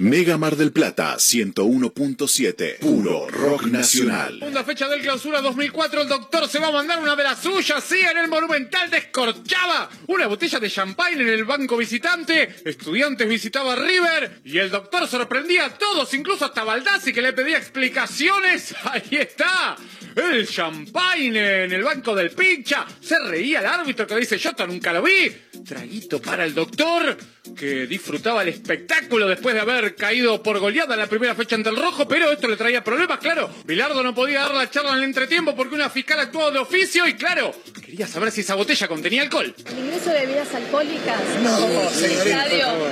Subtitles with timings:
[0.00, 4.38] Mega Mar del Plata 101.7, puro rock nacional.
[4.38, 7.84] Segunda fecha del clausura 2004, el doctor se va a mandar una de las suyas,
[7.84, 13.76] sí, en el Monumental descorchaba una botella de champagne en el banco visitante, estudiantes visitaba
[13.76, 18.74] River y el doctor sorprendía a todos, incluso hasta Baldassi que le pedía explicaciones.
[18.84, 19.76] Ahí está,
[20.16, 24.94] el champagne en el banco del pincha, se reía el árbitro que dice yo nunca
[24.94, 25.30] lo vi,
[25.62, 27.18] traguito para el doctor
[27.54, 31.70] que disfrutaba el espectáculo después de haber caído por goleada en la primera fecha ante
[31.70, 33.50] el Rojo, pero esto le traía problemas, claro.
[33.64, 37.06] Bilardo no podía dar la charla en el entretiempo porque una fiscal actuó de oficio
[37.06, 37.52] y, claro,
[37.84, 39.54] quería saber si esa botella contenía alcohol.
[39.70, 41.20] ¿El ingreso de bebidas alcohólicas?
[41.42, 42.46] No, señorita,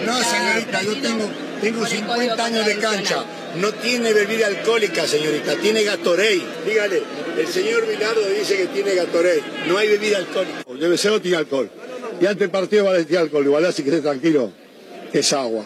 [0.04, 1.30] no, señorita, yo tengo,
[1.60, 3.24] tengo por el 50 Código años de cancha.
[3.56, 6.42] No tiene bebida alcohólica, señorita, tiene Gatorade.
[6.66, 7.02] Dígale,
[7.38, 9.42] el señor Bilardo dice que tiene Gatorade.
[9.66, 10.64] No hay bebida alcohólica.
[10.78, 11.70] Debe ser no tiene alcohol.
[12.20, 14.52] Y antes del partido va a decir alcohol, igual así que esté tranquilo,
[15.12, 15.64] es agua.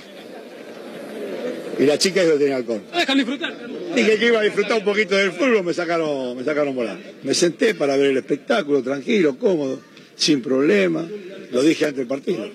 [1.82, 2.80] Y la chica que tenía alcohol.
[2.94, 3.56] Dejan disfrutar.
[3.94, 6.96] Dije que iba a disfrutar un poquito del fútbol, me sacaron, me sacaron volar.
[7.24, 9.80] Me senté para ver el espectáculo, tranquilo, cómodo,
[10.14, 11.04] sin problema.
[11.50, 12.48] Lo dije antes del partido.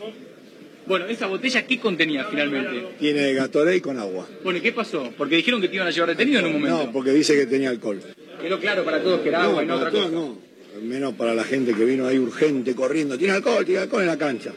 [0.85, 2.87] Bueno, ¿esa botella qué contenía finalmente?
[2.97, 4.25] Tiene Gatorade con agua.
[4.45, 5.11] Bueno, ¿y qué pasó?
[5.17, 6.85] Porque dijeron que te iban a llevar detenido en un momento.
[6.85, 8.01] No, porque dice que tenía alcohol.
[8.41, 10.09] Quedó claro para todos que era agua y no para otra cosa.
[10.09, 10.37] todos
[10.75, 10.81] no.
[10.81, 13.17] Menos para la gente que vino ahí urgente, corriendo.
[13.17, 14.53] Tiene alcohol, tiene alcohol en la cancha.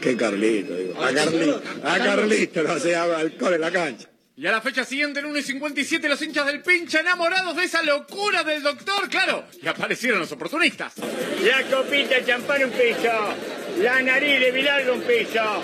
[0.00, 1.02] Qué Carlito, digo.
[1.02, 4.08] A Carlito, a Carlito no se llama alcohol en la cancha.
[4.40, 7.64] Y a la fecha siguiente, en 1 y 57, los hinchas del pincha enamorados de
[7.64, 9.44] esa locura del doctor, claro.
[9.62, 10.94] Y aparecieron los oportunistas.
[11.44, 13.34] La copita de champán un peso.
[13.82, 15.62] La nariz de Bilardo un peso.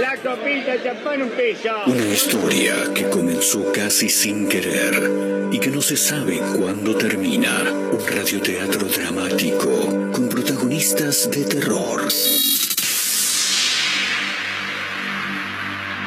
[0.00, 1.82] La copita de champán un peso.
[1.86, 7.62] Una historia que comenzó casi sin querer y que no se sabe cuándo termina.
[7.92, 12.08] Un radioteatro dramático con protagonistas de terror.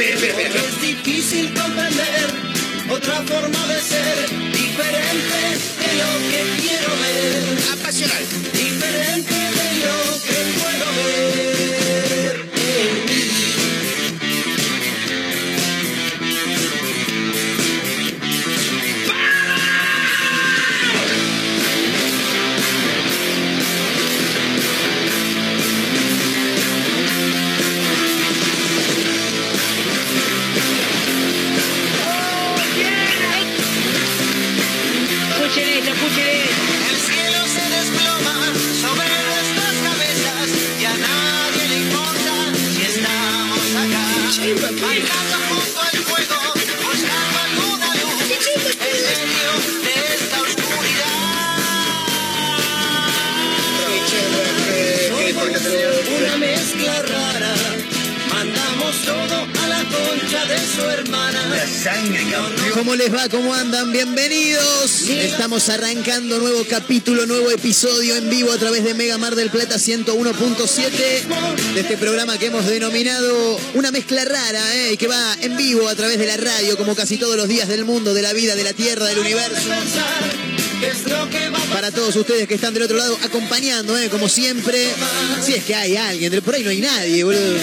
[0.00, 2.30] Es difícil comprender
[2.88, 5.40] otra forma de ser, diferente
[5.80, 7.58] de lo que quiero ver.
[7.72, 8.24] apasional.
[8.52, 11.79] Diferente de lo que puedo ver
[62.74, 63.26] ¿Cómo les va?
[63.30, 63.90] ¿Cómo andan?
[63.90, 65.08] Bienvenidos.
[65.08, 69.76] Estamos arrancando nuevo capítulo, nuevo episodio en vivo a través de Mega Mar del Plata
[69.76, 74.92] 101.7 de este programa que hemos denominado una mezcla rara ¿eh?
[74.92, 77.66] y que va en vivo a través de la radio como casi todos los días
[77.66, 79.70] del mundo, de la vida, de la tierra, del universo.
[80.80, 83.96] ¿Qué es lo que va a Para todos ustedes que están del otro lado acompañando,
[83.98, 84.08] ¿eh?
[84.10, 84.86] como siempre.
[85.42, 87.56] Si es que hay alguien, por ahí no hay nadie, boludo.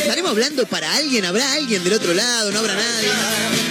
[0.00, 1.24] ¿Estaremos hablando para alguien?
[1.24, 2.52] ¿Habrá alguien del otro lado?
[2.52, 3.63] ¿No habrá nadie?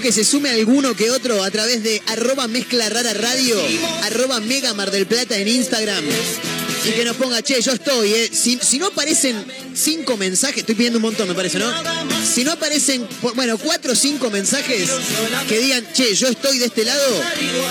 [0.00, 3.56] Que se sume alguno que otro a través de arroba mezcla rara radio,
[4.02, 6.02] arroba mega mar del plata en Instagram.
[6.84, 8.30] y que nos ponga, che, yo estoy, ¿eh?
[8.32, 9.44] Si, si no aparecen
[9.74, 11.70] cinco mensajes, estoy pidiendo un montón, me parece, ¿no?
[12.24, 14.90] Si no aparecen, bueno, cuatro o cinco mensajes
[15.48, 17.22] que digan, che, yo estoy de este lado,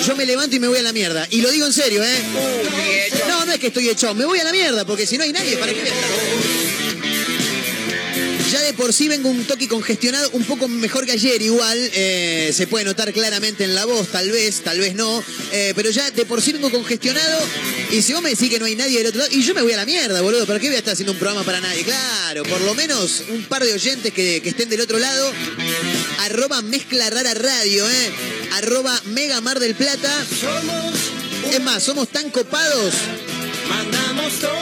[0.08, 1.28] yo me levanto y me voy a la mierda.
[1.32, 3.12] Y lo digo en serio, ¿eh?
[3.28, 5.34] No, no es que estoy hecho, me voy a la mierda, porque si no hay
[5.34, 5.82] nadie, ¿para qué
[8.74, 12.86] por sí vengo un toque congestionado, un poco mejor que ayer igual, eh, se puede
[12.86, 16.42] notar claramente en la voz, tal vez, tal vez no, eh, pero ya de por
[16.42, 17.40] sí vengo congestionado
[17.92, 19.62] y si vos me decís que no hay nadie del otro lado, y yo me
[19.62, 21.84] voy a la mierda, boludo, ¿para qué voy a estar haciendo un programa para nadie?
[21.84, 25.32] Claro, por lo menos un par de oyentes que, que estén del otro lado,
[26.20, 28.12] arroba mezcla rara radio, eh,
[28.54, 30.26] arroba mega mar del plata.
[31.52, 32.94] Es más, somos tan copados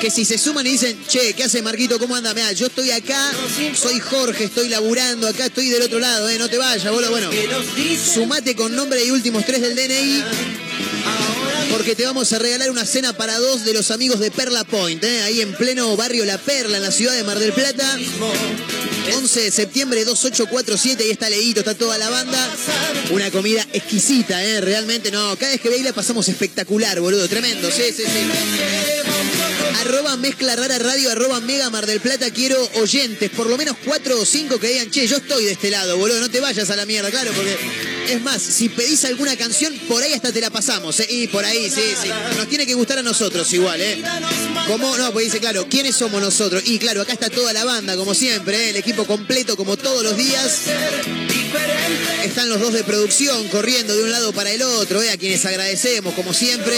[0.01, 1.99] que si se suman y dicen, che, ¿qué hace Marquito?
[1.99, 2.33] ¿Cómo anda?
[2.33, 3.31] Mira, yo estoy acá,
[3.75, 7.11] soy Jorge, estoy laburando acá, estoy del otro lado, eh, no te vayas, boludo.
[7.11, 7.29] Bueno,
[8.13, 10.23] sumate con nombre y últimos tres del DNI.
[11.71, 15.03] Porque te vamos a regalar una cena para dos de los amigos de Perla Point,
[15.03, 17.97] eh, ahí en pleno barrio La Perla, en la ciudad de Mar del Plata.
[19.13, 22.55] 11 de septiembre 2847, ahí está Leito, está toda la banda.
[23.11, 24.61] Una comida exquisita, ¿eh?
[24.61, 29.81] Realmente, no, cada vez que veis pasamos espectacular, boludo, tremendo, sí, sí, sí.
[29.81, 34.19] Arroba mezcla rara radio, arroba mega mar del plata, quiero oyentes, por lo menos cuatro
[34.19, 36.75] o cinco que digan, che, yo estoy de este lado, boludo, no te vayas a
[36.75, 40.49] la mierda, claro, porque es más, si pedís alguna canción, por ahí hasta te la
[40.49, 41.07] pasamos, ¿eh?
[41.09, 42.09] Y por ahí, sí, sí.
[42.37, 44.01] Nos tiene que gustar a nosotros igual, ¿eh?
[44.67, 44.97] ¿Cómo?
[44.97, 46.63] No, pues dice, claro, ¿quiénes somos nosotros?
[46.65, 48.69] Y claro, acá está toda la banda, como siempre, ¿eh?
[48.71, 50.63] el equipo completo, como todos los días.
[52.29, 55.09] Están los dos de producción corriendo de un lado para el otro, ¿eh?
[55.09, 56.75] a quienes agradecemos, como siempre.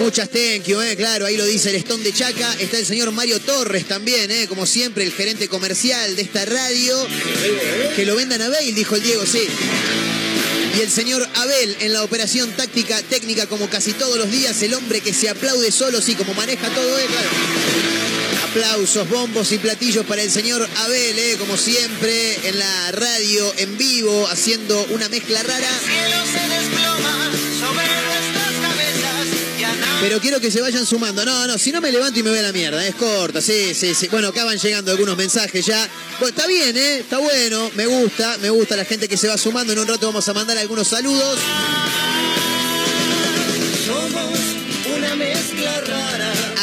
[0.00, 0.96] Muchas thank you, ¿eh?
[0.96, 2.50] claro, ahí lo dice el Stone de Chaca.
[2.58, 4.46] Está el señor Mario Torres también, ¿eh?
[4.48, 7.06] como siempre, el gerente comercial de esta radio.
[7.94, 9.46] Que lo vendan a Bale, dijo el Diego, sí.
[10.78, 14.72] Y el señor Abel en la operación táctica, técnica, como casi todos los días, el
[14.72, 17.04] hombre que se aplaude solo, sí, como maneja todo, ¿eh?
[18.52, 21.36] Aplausos, bombos y platillos para el señor Abel, ¿eh?
[21.38, 25.70] como siempre, en la radio, en vivo, haciendo una mezcla rara.
[30.02, 31.24] Pero quiero que se vayan sumando.
[31.24, 32.86] No, no, si no me levanto y me voy la mierda.
[32.86, 34.08] Es corta, sí, sí, sí.
[34.08, 35.88] Bueno, acá van llegando algunos mensajes ya.
[36.20, 36.98] Bueno, está bien, ¿eh?
[36.98, 37.70] Está bueno.
[37.74, 39.72] Me gusta, me gusta la gente que se va sumando.
[39.72, 41.38] En un rato vamos a mandar algunos saludos.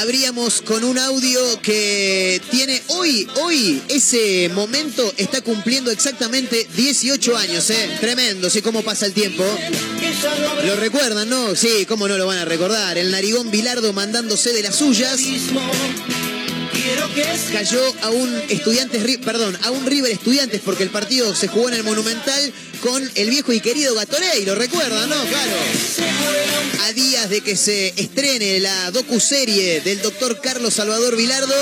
[0.02, 7.70] Abríamos con un audio que tiene hoy, hoy, ese momento está cumpliendo exactamente 18 años,
[7.70, 7.98] ¿eh?
[8.00, 9.44] Tremendo, sí, cómo pasa el tiempo.
[10.66, 11.54] Lo recuerdan, ¿no?
[11.54, 12.98] Sí, cómo no lo van a recordar.
[12.98, 15.20] El narigón Bilardo mandándose de las suyas.
[17.52, 21.76] Cayó a un estudiantes, perdón, a un River Estudiantes porque el partido se jugó en
[21.76, 25.16] el Monumental con el viejo y querido Gatorey, lo recuerdan, ¿no?
[25.26, 25.52] Claro.
[26.84, 31.56] A días de que se estrene la docuserie del doctor Carlos Salvador Vilardo,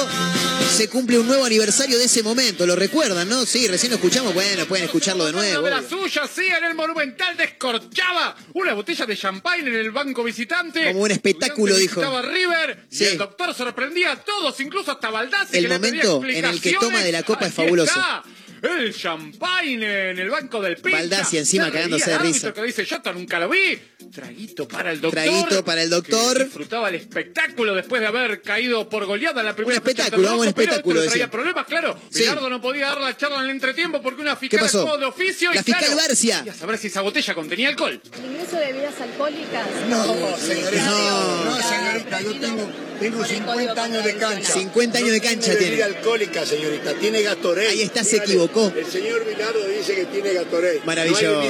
[0.75, 3.45] se cumple un nuevo aniversario de ese momento, lo recuerdan, ¿no?
[3.45, 5.63] Sí, recién lo escuchamos, bueno, pueden escucharlo de nuevo.
[5.63, 10.23] de la suya, sí, en el Monumental descorchaba una botella de champagne en el banco
[10.23, 10.85] visitante.
[10.87, 11.99] Como un espectáculo, dijo.
[12.01, 13.03] visitaba River Sí.
[13.03, 15.57] y el doctor sorprendía a todos, incluso hasta Baldassi.
[15.57, 17.89] El que le momento en el que toma de la copa es fabuloso.
[17.91, 18.23] está,
[18.62, 20.98] El champagne en el banco del pincha.
[20.98, 22.54] Baldassi encima cagándose de risa.
[22.54, 23.80] que dice, yo nunca lo vi.
[24.12, 25.24] Traguito para el doctor.
[25.24, 26.38] Traguito para el doctor.
[26.38, 30.31] que disfrutaba el espectáculo después de haber caído por goleada en la primera Un espectáculo,
[30.33, 32.00] un pero espectáculo, esto le traía problemas, claro.
[32.09, 32.21] Sí.
[32.21, 34.81] Bilardo no podía dar la charla en el entretiempo porque una fiscal pasó?
[34.81, 35.50] actuó de oficio.
[35.54, 36.45] La y fiscal claro.
[36.45, 38.01] Y a saber si esa botella contenía alcohol.
[38.18, 39.68] El ingreso de bebidas alcohólicas.
[39.90, 40.85] No, señorita.
[40.85, 41.45] No.
[41.45, 44.54] No, señorita, yo tengo, tengo 50 años de cancha.
[44.54, 45.57] 50 años de cancha tiene.
[45.57, 45.71] tiene.
[45.71, 47.68] bebida alcohólica, señorita, tiene Gatorade.
[47.68, 48.73] Ahí está, se Dígale, equivocó.
[48.77, 50.81] El señor Bilardo dice que tiene Gatorade.
[50.85, 51.42] Maravilloso.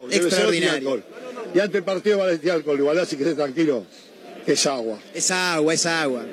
[0.00, 1.02] No Extraordinario.
[1.54, 3.84] Y antes del partido va a decir alcohol, igual así que esté tranquilo,
[4.46, 4.98] es agua.
[5.14, 6.24] Es agua, es agua.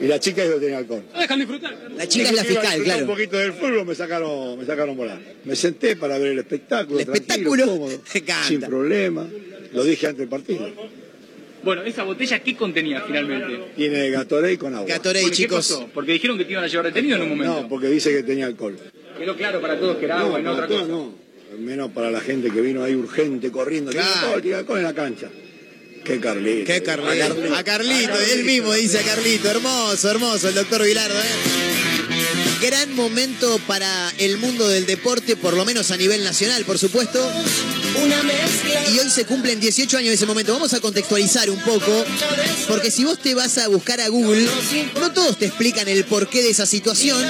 [0.00, 1.04] Y la chica dijo que tenía alcohol.
[1.16, 1.78] Dejan disfrutar.
[1.96, 3.00] La chica es la fiscal, claro.
[3.02, 5.20] un poquito del fútbol, me sacaron, me sacaron volar.
[5.44, 6.98] Me senté para ver el espectáculo.
[6.98, 7.66] El espectáculo.
[7.66, 8.00] cómodo,
[8.48, 9.26] sin problema.
[9.72, 10.68] Lo dije antes del partido.
[11.62, 13.58] Bueno, esa botella, ¿qué contenía finalmente?
[13.74, 14.86] Tiene Gatorade con agua.
[14.86, 15.56] Gatorade, ¿Por qué chicos.
[15.56, 15.88] pasó?
[15.94, 17.62] Porque dijeron que te iban a llevar detenido en un momento.
[17.62, 18.76] No, porque dice que tenía alcohol.
[19.18, 20.84] Quedó claro para todos que era agua y no otra cosa.
[20.84, 21.24] no.
[21.58, 23.92] Menos para la gente que vino ahí urgente, corriendo.
[23.92, 24.42] Claro.
[24.56, 25.30] alcohol en la cancha.
[26.04, 26.66] Qué Carlito.
[26.66, 27.54] Qué Carlito.
[27.54, 29.48] A Carlito, él mismo dice a Carlito.
[29.48, 32.60] Hermoso, hermoso, el doctor Vilardo, ¿eh?
[32.60, 37.20] Gran momento para el mundo del deporte, por lo menos a nivel nacional, por supuesto.
[38.02, 40.52] Una mezcla Y hoy se cumplen 18 años de ese momento.
[40.52, 42.04] Vamos a contextualizar un poco,
[42.68, 44.48] porque si vos te vas a buscar a Google,
[45.00, 47.24] no todos te explican el porqué de esa situación.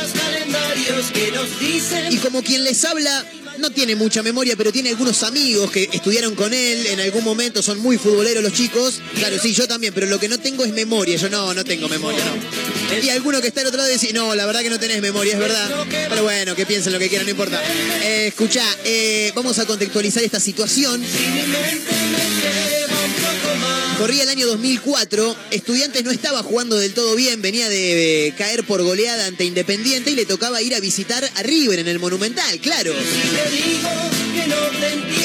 [2.10, 3.24] Y como quien les habla,
[3.64, 7.62] no tiene mucha memoria, pero tiene algunos amigos que estudiaron con él en algún momento,
[7.62, 9.00] son muy futboleros los chicos.
[9.14, 11.16] Claro, sí, yo también, pero lo que no tengo es memoria.
[11.16, 13.02] Yo no, no tengo memoria, no.
[13.02, 15.32] Y alguno que está al otro lado dice, no, la verdad que no tenés memoria,
[15.32, 15.86] es verdad.
[15.88, 17.58] Pero bueno, que piensen lo que quieran, no importa.
[18.02, 21.02] Eh, escuchá, eh, vamos a contextualizar esta situación.
[23.98, 28.82] Corría el año 2004, Estudiantes no estaba jugando del todo bien, venía de caer por
[28.82, 32.92] goleada ante Independiente y le tocaba ir a visitar a River en el Monumental, claro.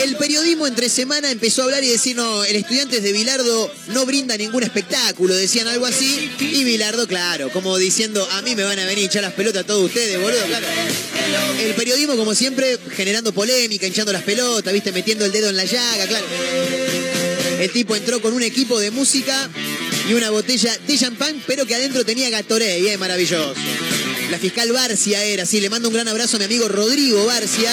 [0.04, 4.06] El periodismo entre semana empezó a hablar y decir, no, el Estudiantes de Bilardo no
[4.06, 8.80] brinda ningún espectáculo, decían algo así, y Bilardo, claro, como diciendo, a mí me van
[8.80, 10.40] a venir a echar las pelotas todos ustedes, boludo.
[11.60, 15.66] El periodismo, como siempre, generando polémica, hinchando las pelotas, viste, metiendo el dedo en la
[15.66, 16.26] llaga, claro.
[17.60, 19.50] El tipo entró con un equipo de música
[20.10, 23.54] y una botella de champán, pero que adentro tenía Gatorade, eh, maravilloso.
[24.32, 27.70] La fiscal Barcia era, sí, le mando un gran abrazo a mi amigo Rodrigo Barcia,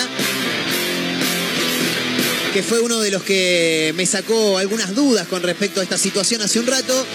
[2.52, 6.43] que fue uno de los que me sacó algunas dudas con respecto a esta situación
[6.43, 7.07] hace un rato.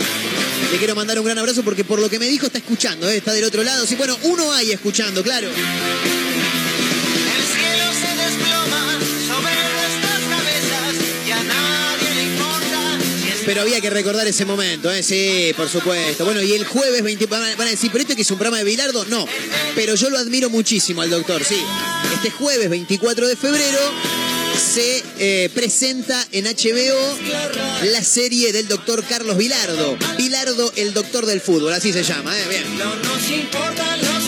[0.72, 3.18] Le quiero mandar un gran abrazo porque por lo que me dijo está escuchando, eh,
[3.18, 3.86] está del otro lado.
[3.86, 5.50] Sí, bueno, uno hay escuchando, claro.
[13.46, 15.04] Pero había que recordar ese momento, ¿eh?
[15.04, 16.26] Sí, por supuesto.
[16.26, 17.26] Bueno, y el jueves 20...
[17.26, 19.06] Van a decir, ¿pero este que es un programa de Bilardo?
[19.06, 19.28] No.
[19.76, 21.62] Pero yo lo admiro muchísimo al doctor, sí.
[22.14, 23.80] Este jueves 24 de febrero
[24.58, 27.18] se eh, presenta en HBO
[27.92, 29.98] la serie del doctor Carlos Bilardo.
[30.18, 32.44] Bilardo, el doctor del fútbol, así se llama, ¿eh?
[32.50, 32.64] Bien.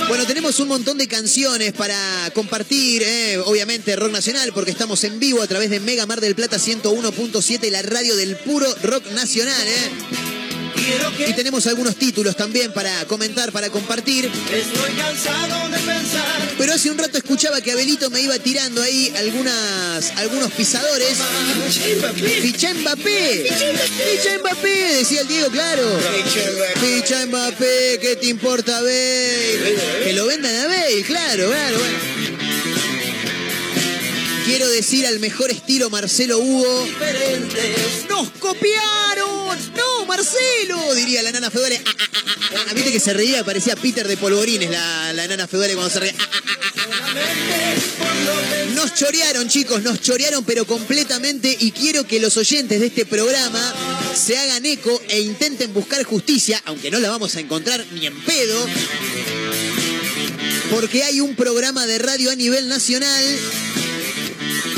[0.07, 1.97] Bueno, tenemos un montón de canciones para
[2.33, 6.35] compartir, eh, obviamente rock nacional, porque estamos en vivo a través de Mega Mar del
[6.35, 9.67] Plata 101.7, la radio del puro rock nacional.
[9.67, 10.32] eh.
[11.27, 14.25] Y tenemos algunos títulos también para comentar, para compartir.
[14.25, 16.53] estoy cansado de pensar.
[16.57, 21.17] Pero hace un rato escuchaba que Abelito me iba tirando ahí algunas, algunos pisadores.
[22.41, 23.49] Ficha Mbappé.
[23.49, 25.83] Ficha Mbappé, decía el Diego, claro.
[26.79, 29.75] Ficha Mbappé, ¿qué te importa Bale?
[30.03, 32.12] Que lo vendan a Bale, claro, claro, bueno.
[34.45, 36.87] Quiero decir al mejor estilo Marcelo Hugo.
[38.09, 39.57] ¡Nos copiaron!
[39.75, 40.93] ¡No, Marcelo!
[40.95, 41.81] Diría la nana feudale.
[41.85, 42.19] Ah, ah, ah,
[42.55, 42.73] ah, ah.
[42.73, 46.15] Viste que se reía, parecía Peter de Polvorines la, la nana feudale cuando se reía.
[46.19, 46.43] Ah.
[48.75, 51.55] Nos chorearon, chicos, nos chorearon, pero completamente.
[51.61, 53.73] Y quiero que los oyentes de este programa
[54.13, 58.21] se hagan eco e intenten buscar justicia, aunque no la vamos a encontrar ni en
[58.23, 58.67] pedo.
[60.69, 63.23] Porque hay un programa de radio a nivel nacional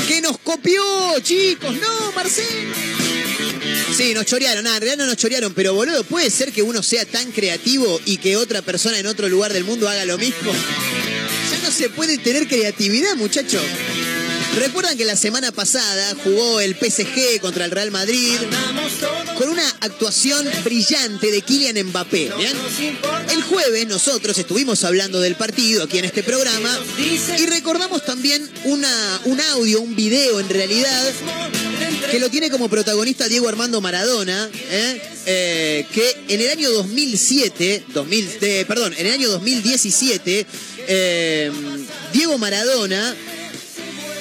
[0.06, 0.82] que nos copió,
[1.20, 1.74] chicos.
[1.74, 2.74] No, Marcelo.
[3.96, 4.64] Sí, nos chorearon.
[4.64, 8.00] Nada, en realidad no nos chorearon, pero boludo, ¿puede ser que uno sea tan creativo
[8.04, 10.52] y que otra persona en otro lugar del mundo haga lo mismo?
[11.50, 13.62] Ya no se puede tener creatividad, muchachos.
[14.56, 18.32] Recuerdan que la semana pasada jugó el PSG contra el Real Madrid
[19.36, 22.30] con una actuación brillante de Kylian Mbappé.
[23.32, 26.74] El jueves nosotros estuvimos hablando del partido aquí en este programa
[27.38, 31.12] y recordamos también una, un audio, un video en realidad,
[32.10, 35.02] que lo tiene como protagonista Diego Armando Maradona, ¿eh?
[35.26, 40.46] Eh, que en el año 2007, 2000, eh, perdón, en el año 2017,
[40.88, 41.50] eh,
[42.12, 43.14] Diego Maradona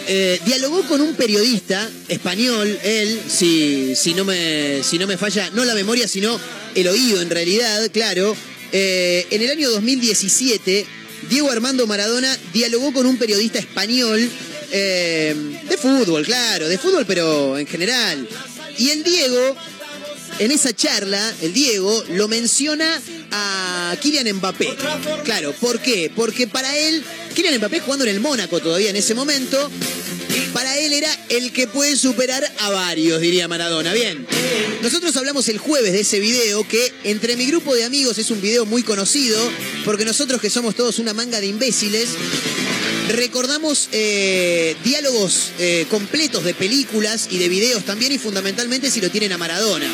[0.08, 5.50] eh, dialogó con un periodista español, él, si, si, no me, si no me falla,
[5.52, 6.40] no la memoria, sino
[6.76, 8.36] el oído en realidad, claro.
[8.72, 10.86] Eh, en el año 2017,
[11.30, 14.30] Diego Armando Maradona dialogó con un periodista español
[14.72, 15.36] eh,
[15.68, 18.28] de fútbol, claro, de fútbol, pero en general.
[18.78, 19.56] Y el Diego,
[20.40, 23.02] en esa charla, el Diego lo menciona
[23.36, 24.76] a Kylian Mbappé.
[25.24, 26.12] Claro, ¿por qué?
[26.16, 29.70] Porque para él, Kylian Mbappé jugando en el Mónaco todavía en ese momento,
[30.54, 33.94] para él era el que puede superar a varios, diría Maradona.
[33.94, 34.26] Bien,
[34.82, 38.40] nosotros hablamos el jueves de ese video que entre mi grupo de amigos es un
[38.40, 39.38] video muy conocido,
[39.84, 42.10] porque nosotros que somos todos una manga de imbéciles,
[43.10, 49.10] recordamos eh, diálogos eh, completos de películas y de videos también y fundamentalmente si lo
[49.10, 49.88] tienen a Maradona.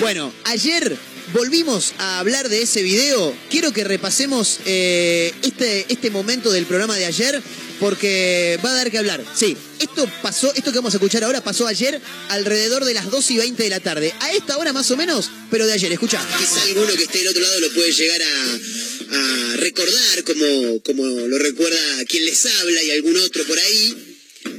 [0.00, 0.96] Bueno, ayer
[1.32, 3.34] volvimos a hablar de ese video.
[3.50, 7.42] Quiero que repasemos eh, este, este momento del programa de ayer
[7.78, 9.24] porque va a dar que hablar.
[9.34, 13.30] Sí, esto pasó, esto que vamos a escuchar ahora pasó ayer alrededor de las 2
[13.30, 14.12] y 20 de la tarde.
[14.20, 15.90] A esta hora más o menos, pero de ayer.
[15.90, 16.24] Escucha.
[16.38, 21.04] Quizá alguno que esté del otro lado lo puede llegar a, a recordar como, como
[21.04, 24.09] lo recuerda quien les habla y algún otro por ahí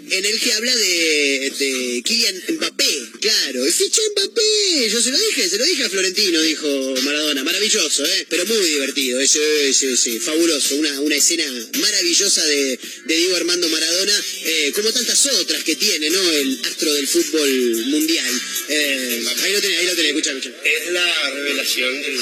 [0.09, 3.65] en el que habla de, de Kylian Mbappé, claro.
[3.71, 7.43] Fiché Mbappé, yo se lo dije, se lo dije a Florentino, dijo Maradona.
[7.43, 8.25] Maravilloso, ¿eh?
[8.29, 9.39] Pero muy divertido, eso,
[9.73, 10.75] sí, sí, fabuloso.
[10.75, 11.45] Una, una escena
[11.79, 16.31] maravillosa de, de Diego Armando Maradona, eh, como tantas otras que tiene, ¿no?
[16.31, 17.49] El astro del fútbol
[17.87, 18.41] mundial.
[18.69, 20.51] Eh, ahí lo tenés, ahí lo tenés, escucha, escucha.
[20.63, 22.17] Es la revelación del...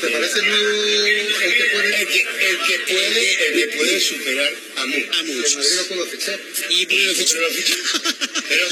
[0.00, 1.06] ¿Te parece el nuevo
[1.44, 5.16] el que puede, el que, el que puede, el que puede superar a muchos?
[5.16, 5.56] A muchos.
[6.70, 7.14] Y lo.
[8.48, 8.68] Pero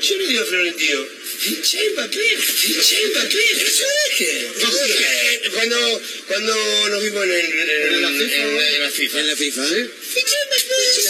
[0.00, 1.06] yo le digo a Florentino,
[1.38, 5.50] fiché Mbappé, fiché Mbappé, se deje.
[5.52, 9.20] Cuando, cuando nos vimos en, el, en, la FIFA, en la- en la FIFA.
[9.20, 9.90] En la FIFA, ¿eh?
[10.14, 11.05] Fiché Mbappé.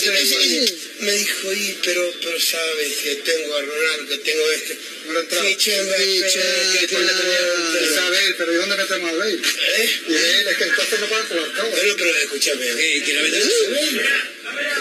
[1.00, 4.78] Me dijo, y, pero, pero sabes que tengo a Ronaldo, que tengo este.
[5.06, 7.18] Que después le claro.
[7.20, 9.34] tenía- Isabel, pero ¿y dónde metemos a Bale?
[9.34, 9.90] ¿Eh?
[10.08, 11.70] Y Bale, es que entonces no pueden jugar todos.
[11.70, 12.66] Bueno, pero escúchame.
[12.66, 13.42] Eh, que lo vendan.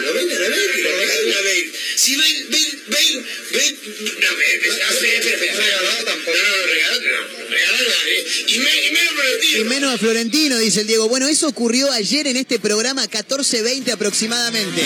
[0.02, 1.72] Lo venden a Bale, que lo regalen a Bale.
[1.96, 3.76] Si Bale, Bale, Bale, Bale,
[4.20, 5.54] no, Bale, espera, espera, espera.
[5.56, 6.38] Regalado tampoco.
[6.38, 7.50] No, no, regalado no.
[7.50, 8.26] Regalado a nadie.
[8.48, 9.66] Y, me, y menos Y Florentino.
[9.66, 11.08] menos a Florentino, dice el Diego.
[11.10, 14.82] Bueno, eso ocurrió ayer en este programa 14.20 aproximadamente.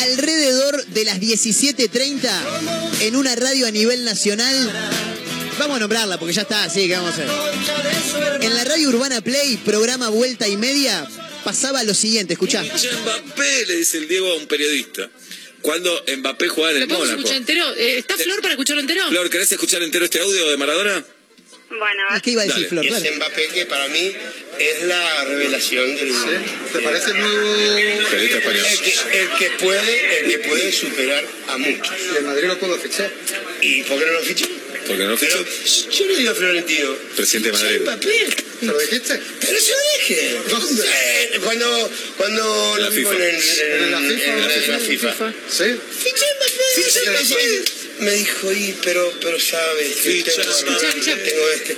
[0.00, 4.72] Alrededor de las 17.30 en una radio a nivel nacional.
[5.58, 7.28] Vamos a nombrarla porque ya está, así que vamos a ver.
[8.42, 11.08] En la radio Urbana Play, programa Vuelta y Media,
[11.44, 12.62] pasaba lo siguiente, escuchá.
[12.62, 15.08] Mbappé, le dice el Diego a un periodista.
[15.62, 17.16] Cuando Mbappé jugaba en ¿Lo el Mónaco.
[17.18, 17.74] escuchar entero?
[17.74, 19.08] Eh, ¿Está Flor para escucharlo entero?
[19.08, 21.04] Flor, ¿querés escuchar entero este audio de Maradona?
[21.68, 22.68] Bueno, ¿Y qué iba a decir Dale.
[22.68, 22.84] Flor?
[22.84, 23.04] Y Claro.
[23.04, 24.14] ese Mbappé que para mí
[24.58, 26.12] es la revelación del...
[26.72, 27.76] ¿Te parece el nuevo.
[27.76, 31.92] El que, el que puede, el que puede superar a muchos.
[32.12, 33.10] y el Madrid lo pudo fichar?
[33.60, 34.46] ¿Y por qué no lo fichó?
[34.86, 35.90] Porque no Pero fichó.
[35.90, 37.80] yo le digo a Florentino, Presidente de Madrid.
[37.80, 38.26] Mbappé.
[38.60, 39.20] ¿Se lo dijiste?
[39.40, 40.38] Pero se lo deje.
[40.48, 40.84] ¿Dónde?
[40.86, 43.28] Eh, cuando cuando la vimos FIFA.
[43.28, 44.30] en, en- ¿En la FIFA?
[44.30, 45.14] en la, en la FIFA.
[45.50, 45.64] Sí.
[46.04, 47.64] Fiché Mbappé, fiché Mbappé.
[47.98, 51.76] Me dijo, y pero, pero sabes que Ficha tengo, tengo este.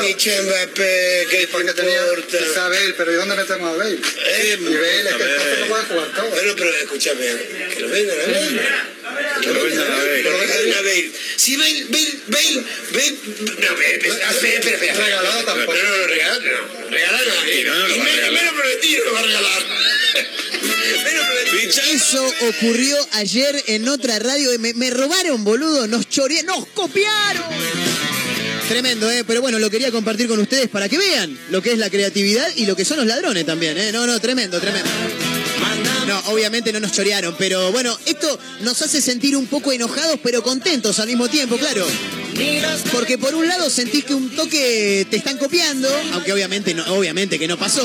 [0.00, 2.38] Fiché Mbappé, que Porque te tenía importa.
[2.50, 3.96] Isabel, pero ¿y dónde metemos a Bale?
[4.26, 6.30] Eh, Y Bale, es que no pueden jugar todos.
[6.30, 7.26] Bueno, pero escúchame,
[7.74, 8.60] que lo vendan a Bale.
[9.40, 10.22] Que lo vendan a Bale.
[10.22, 11.10] Que lo vendan a Bale.
[11.36, 14.94] Si Bale, Bale, Bale, Bale, no, espera, espera, espera.
[14.94, 15.74] Regalado tampoco.
[15.74, 16.90] No, no, no, regalado no.
[16.90, 17.32] Regalado no.
[17.50, 19.62] Sí, no, no lo Y va a menos- Florentino lo va a regalar.
[20.56, 21.82] Menos Florentino.
[21.92, 24.58] Eso ocurrió ayer en otra radio.
[24.58, 25.86] Me, me robaron, boludo.
[25.86, 26.46] Nos chorearon.
[26.46, 27.44] ¡Nos copiaron!
[28.68, 29.22] Tremendo, ¿eh?
[29.24, 32.48] Pero bueno, lo quería compartir con ustedes para que vean lo que es la creatividad
[32.56, 33.92] y lo que son los ladrones también, ¿eh?
[33.92, 34.90] No, no, tremendo, tremendo.
[36.08, 40.42] No, obviamente no nos chorearon, pero bueno, esto nos hace sentir un poco enojados, pero
[40.42, 41.86] contentos al mismo tiempo, claro.
[42.92, 47.38] Porque por un lado sentís que un toque te están copiando, aunque obviamente no, obviamente
[47.38, 47.82] que no pasó.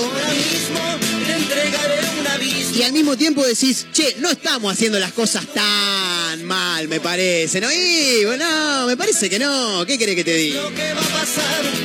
[2.74, 7.60] Y al mismo tiempo decís, che, no estamos haciendo las cosas tan mal, me parece,
[7.60, 7.68] ¿no?
[7.72, 9.86] Y, bueno, me parece que no.
[9.86, 10.62] ¿Qué querés que te diga?
[10.76, 11.81] ¿Qué va a pasar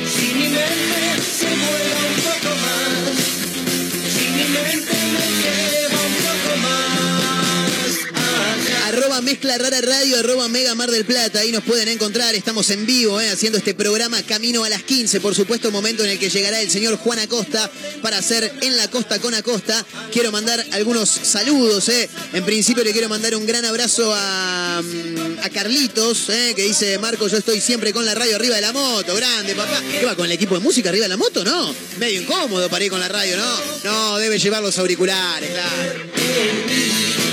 [9.27, 13.19] Mezcla Rara Radio, arroba Mega Mar del Plata, ahí nos pueden encontrar, estamos en vivo
[13.19, 16.61] eh, haciendo este programa Camino a las 15, por supuesto, momento en el que llegará
[16.61, 17.69] el señor Juan Acosta
[18.01, 19.85] para hacer En la Costa con Acosta.
[20.13, 22.09] Quiero mandar algunos saludos, eh.
[22.31, 27.27] en principio le quiero mandar un gran abrazo a, mm, Carlitos, eh, que dice, Marco,
[27.27, 29.83] yo estoy siempre con la radio arriba de la moto, grande, papá.
[29.91, 31.43] ¿Qué va, con el equipo de música arriba de la moto?
[31.43, 33.57] No, medio incómodo para ir con la radio, ¿no?
[33.83, 37.26] No, debe llevar los auriculares, claro.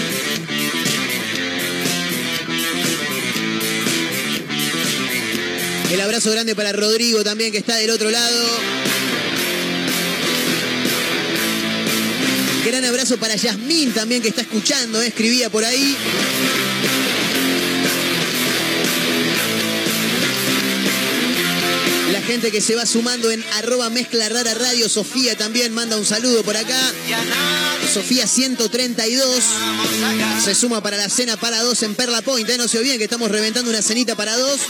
[5.94, 8.48] El abrazo grande para Rodrigo también, que está del otro lado.
[12.66, 15.96] Gran abrazo para Yasmín también, que está escuchando, eh, escribía por ahí.
[22.26, 24.88] Gente que se va sumando en arroba mezcla rara radio.
[24.88, 26.78] Sofía también manda un saludo por acá.
[27.92, 29.42] Sofía 132
[30.44, 32.48] se suma para la cena para dos en Perla Point.
[32.48, 34.60] eh, No se olviden que estamos reventando una cenita para dos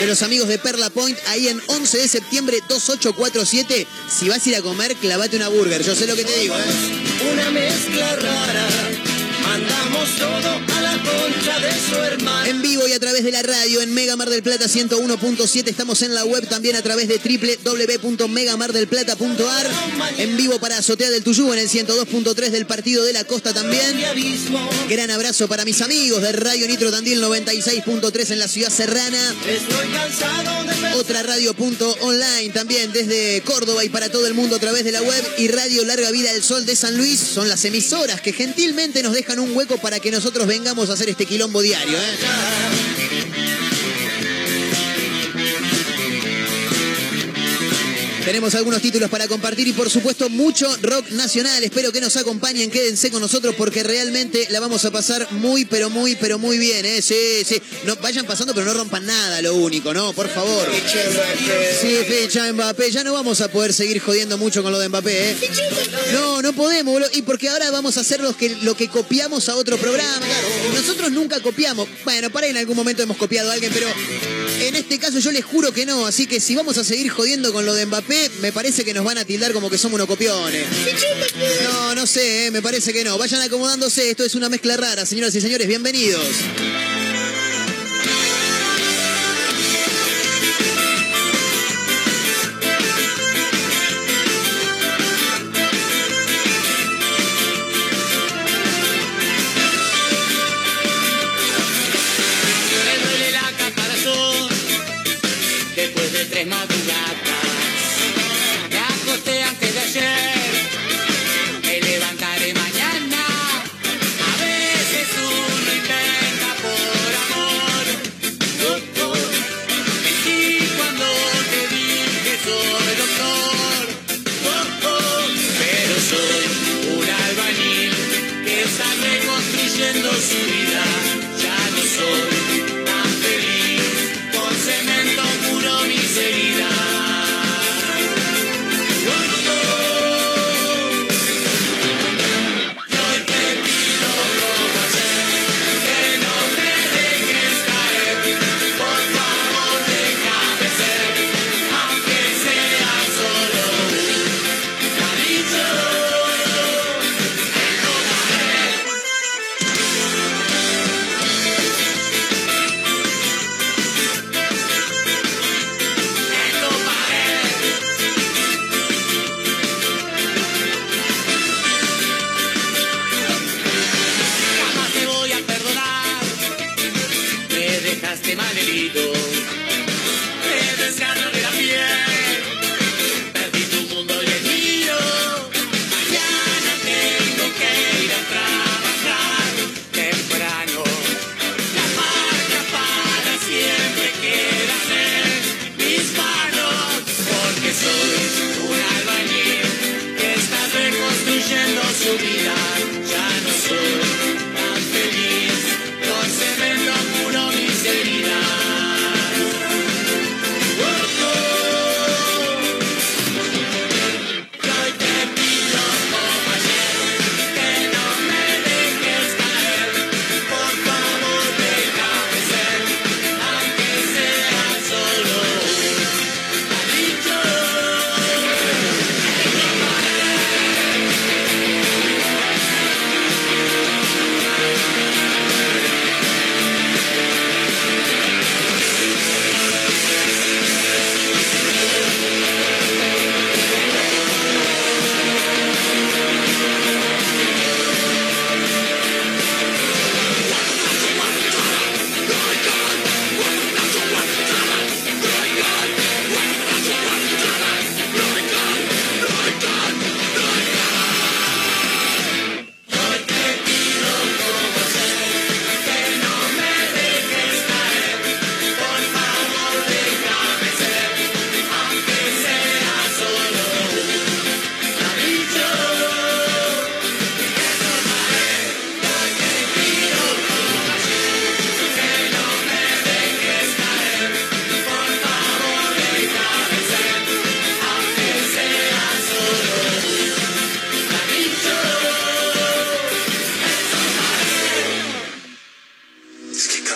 [0.00, 3.86] de los amigos de Perla Point ahí en 11 de septiembre 2847.
[4.08, 5.82] Si vas a ir a comer, clavate una burger.
[5.84, 6.54] Yo sé lo que te digo.
[6.56, 7.30] eh.
[7.32, 8.68] Una mezcla rara.
[9.50, 12.48] Mandamos todo a la concha de su hermana.
[12.48, 15.66] En vivo y a través de la radio en Mega Mar del Plata 101.7.
[15.66, 19.66] Estamos en la web también a través de www.megamardelplata.ar.
[20.18, 24.00] En vivo para Azotea del Tuyú en el 102.3 del Partido de la Costa también.
[24.88, 29.34] Gran abrazo para mis amigos de Radio Nitro Tandil 96.3 en la ciudad serrana.
[29.48, 34.34] Estoy cansado de pensar Otra radio punto online también desde Córdoba y para todo el
[34.34, 37.18] mundo a través de la web y Radio Larga Vida del Sol de San Luis.
[37.18, 41.26] Son las emisoras que gentilmente nos dejan hueco para que nosotros vengamos a hacer este
[41.26, 41.96] quilombo diario.
[41.96, 42.89] ¿eh?
[48.30, 51.64] Tenemos algunos títulos para compartir y por supuesto mucho rock nacional.
[51.64, 55.90] Espero que nos acompañen, quédense con nosotros porque realmente la vamos a pasar muy, pero
[55.90, 56.86] muy, pero muy bien.
[56.86, 57.02] ¿eh?
[57.02, 57.60] Sí, sí.
[57.86, 60.12] No, vayan pasando pero no rompan nada, lo único, ¿no?
[60.12, 60.64] Por favor.
[61.80, 62.92] Sí, fecha Mbappé.
[62.92, 65.36] Ya no vamos a poder seguir jodiendo mucho con lo de Mbappé, ¿eh?
[66.12, 67.10] No, no podemos, boludo.
[67.14, 70.24] Y porque ahora vamos a hacer lo que, lo que copiamos a otro programa.
[70.72, 71.88] Nosotros nunca copiamos.
[72.04, 73.88] Bueno, para en algún momento hemos copiado a alguien, pero
[74.70, 76.06] en este caso yo les juro que no.
[76.06, 79.04] Así que si vamos a seguir jodiendo con lo de Mbappé, me parece que nos
[79.04, 80.64] van a tildar como que somos unos copiones.
[81.64, 82.50] No, no sé, ¿eh?
[82.50, 83.18] me parece que no.
[83.18, 86.24] Vayan acomodándose, esto es una mezcla rara, señoras y señores, bienvenidos.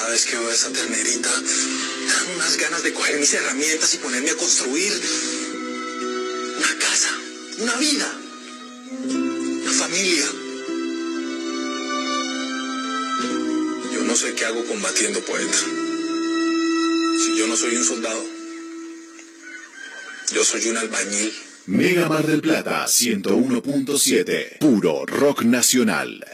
[0.04, 4.30] Cada vez que veo esa ternerita, dan unas ganas de coger mis herramientas y ponerme
[4.32, 4.92] a construir
[6.58, 7.08] una casa,
[7.60, 8.18] una vida,
[9.08, 10.26] una familia.
[13.94, 15.58] Yo no sé qué hago combatiendo poeta.
[17.24, 18.22] Si yo no soy un soldado,
[20.34, 21.32] yo soy un albañil.
[21.64, 24.58] Mega Mar del Plata 101.7.
[24.58, 26.33] Puro rock nacional.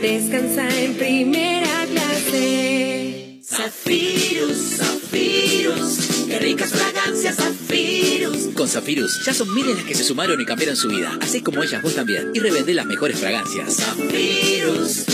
[0.00, 3.40] descansa en primera clase.
[3.44, 8.54] Zafirus, Zafirus, qué ricas fragancias Zafirus.
[8.54, 11.18] Con Zafirus ya son miles las que se sumaron y cambiaron su vida.
[11.20, 12.30] Así como ellas vos también.
[12.34, 13.76] Y revendé las mejores fragancias.
[13.76, 15.04] Zafirus,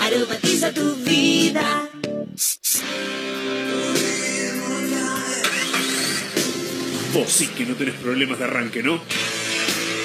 [0.00, 1.88] aromatiza tu vida.
[7.12, 9.02] Vos sí que no tenés problemas de arranque, ¿no?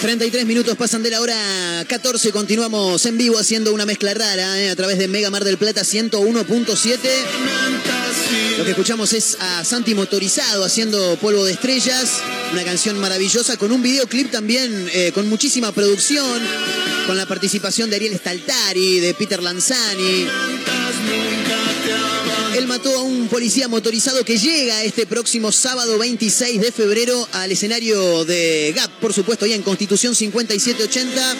[0.00, 2.32] 33 minutos pasan de la hora 14.
[2.32, 5.82] Continuamos en vivo haciendo una mezcla rara eh, a través de Mega Mar del Plata
[5.82, 6.98] 101.7.
[8.56, 12.22] Lo que escuchamos es a Santi Motorizado haciendo Polvo de Estrellas.
[12.50, 16.40] Una canción maravillosa con un videoclip también eh, con muchísima producción.
[17.06, 20.26] Con la participación de Ariel Staltari, de Peter Lanzani.
[22.60, 27.50] Él mató a un policía motorizado que llega este próximo sábado 26 de febrero al
[27.50, 31.36] escenario de GAP, por supuesto, ahí en Constitución 5780.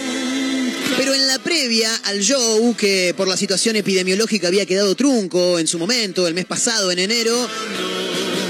[0.96, 5.66] Pero en la previa al show, que por la situación epidemiológica había quedado trunco en
[5.66, 7.36] su momento, el mes pasado, en enero,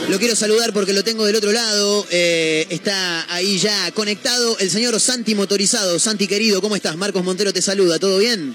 [0.08, 2.06] lo quiero saludar porque lo tengo del otro lado.
[2.12, 5.98] eh, está ahí ya conectado el señor Santi Motorizado.
[5.98, 6.96] Santi querido, ¿cómo estás?
[6.96, 8.54] Marcos Montero te saluda, ¿todo bien?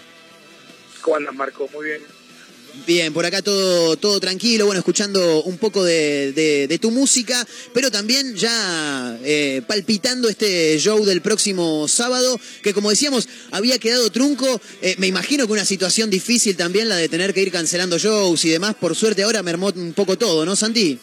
[1.01, 1.69] ¿Cómo andas, Marco?
[1.73, 2.25] Muy bien.
[2.86, 7.43] Bien, por acá todo, todo tranquilo, bueno, escuchando un poco de, de- tu música,
[7.74, 14.12] pero también ya eh, palpitando este show del próximo sábado, que como decíamos, había quedado
[14.12, 14.62] trunco.
[14.84, 18.43] Eh, me imagino que una situación difícil también la de tener que ir cancelando shows
[18.45, 18.76] y demás.
[18.76, 21.00] Por suerte ahora mermó un poco todo, ¿no, Santi?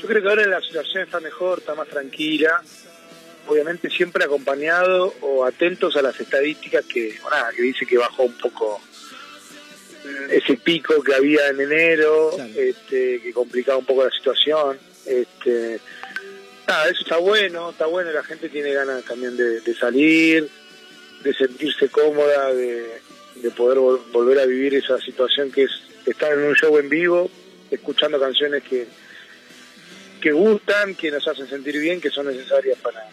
[0.00, 2.62] Yo creo que ahora la situación está mejor, está más tranquila.
[3.48, 8.36] Obviamente siempre acompañado o atentos a las estadísticas que, bueno, que dice que bajó un
[8.38, 8.80] poco
[10.30, 14.78] ese pico que había en enero, este, que complicaba un poco la situación.
[15.04, 15.80] Este,
[16.66, 20.48] nada, eso está bueno, está bueno, la gente tiene ganas también de, de salir,
[21.22, 23.00] de sentirse cómoda, de,
[23.36, 25.70] de poder vol- volver a vivir esa situación que es
[26.06, 27.30] estar en un show en vivo,
[27.70, 28.86] escuchando canciones que,
[30.20, 33.08] que gustan, que nos hacen sentir bien, que son necesarias para,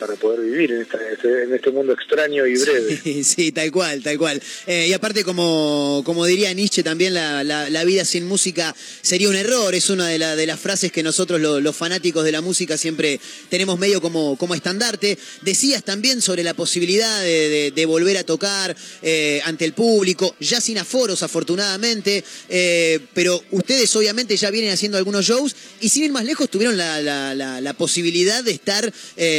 [0.00, 3.00] para poder vivir en, este, mundo extraño y breve.
[3.04, 4.40] Sí, sí, tal cual, tal cual.
[4.66, 9.36] Eh, y aparte, como, como diría Nietzsche, también la, la- vida sin música sería un
[9.36, 9.74] error.
[9.74, 12.78] Es una de, la- de las frases que nosotros, lo- los fanáticos de la música,
[12.78, 15.18] siempre tenemos medio como, como estandarte.
[15.42, 20.78] Decías también sobre la posibilidad de, volver a tocar eh, ante el público, ya sin
[20.78, 22.24] aforos, afortunadamente.
[22.48, 26.76] eh, pero ustedes, obviamente, ya vienen haciendo algunos shows y, sin ir más lejos, tuvieron
[26.76, 28.92] la, posibilidad de estar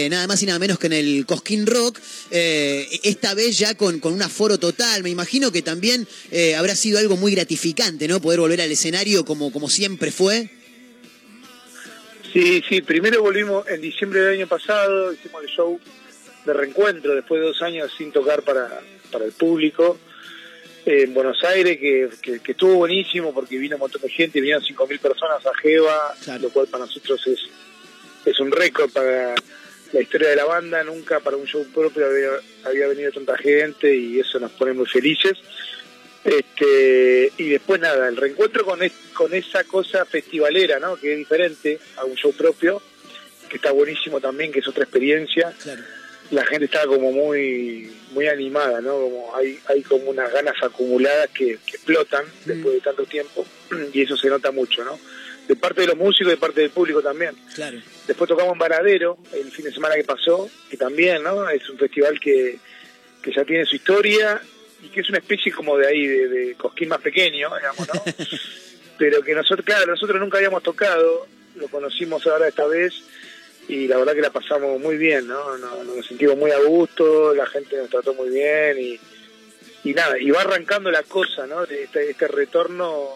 [0.09, 1.97] nada más y nada menos que en el Cosquín Rock,
[2.29, 5.01] eh, esta vez ya con, con un aforo total.
[5.03, 8.21] Me imagino que también eh, habrá sido algo muy gratificante, ¿no?
[8.21, 10.49] Poder volver al escenario como, como siempre fue.
[12.33, 15.79] Sí, sí, primero volvimos en diciembre del año pasado, hicimos el show
[16.45, 19.99] de reencuentro después de dos años sin tocar para, para el público
[20.85, 24.39] eh, en Buenos Aires, que, que- que estuvo buenísimo porque vino un montón de gente,
[24.39, 27.39] vinieron 5.000 personas a Jeva, lo cual para nosotros es,
[28.25, 29.35] es un récord para
[29.93, 32.29] la historia de la banda, nunca para un show propio había,
[32.63, 35.37] había venido tanta gente y eso nos pone muy felices.
[36.23, 40.95] Este, y después nada, el reencuentro con, es- con esa cosa festivalera, ¿no?
[40.95, 42.81] que es diferente a un show propio,
[43.49, 45.53] que está buenísimo también, que es otra experiencia.
[46.29, 48.91] La gente está como muy muy animada, ¿no?
[48.93, 53.45] Como hay, hay como unas ganas acumuladas que, que explotan después de tanto tiempo
[53.93, 54.97] y eso se nota mucho, ¿no?
[55.47, 57.31] De parte de los músicos y de parte del público también.
[57.55, 57.79] Claro.
[58.11, 61.49] Después tocamos en Varadero el fin de semana que pasó, que también, ¿no?
[61.49, 62.59] Es un festival que,
[63.21, 64.41] que ya tiene su historia
[64.83, 68.03] y que es una especie como de ahí, de, de Cosquín más pequeño, digamos, ¿no?
[68.97, 73.01] Pero que nosotros, claro, nosotros nunca habíamos tocado, lo conocimos ahora esta vez
[73.69, 75.57] y la verdad que la pasamos muy bien, ¿no?
[75.57, 78.99] Nos, nos sentimos muy a gusto, la gente nos trató muy bien y,
[79.89, 81.63] y nada, y va arrancando la cosa, ¿no?
[81.63, 83.07] Este, este retorno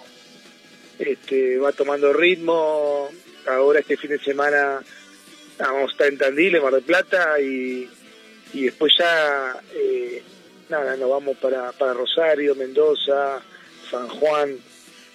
[0.99, 3.09] este, va tomando ritmo,
[3.47, 4.81] ahora este fin de semana
[5.59, 7.89] vamos a estar en Tandil, en Mar del Plata y,
[8.53, 10.21] y después ya, eh,
[10.69, 13.41] nada, nos vamos para, para Rosario, Mendoza,
[13.89, 14.57] San Juan,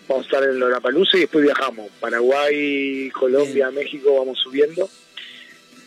[0.08, 4.88] vamos a estar en Lollapalooza y después viajamos, Paraguay, Colombia, México, vamos subiendo.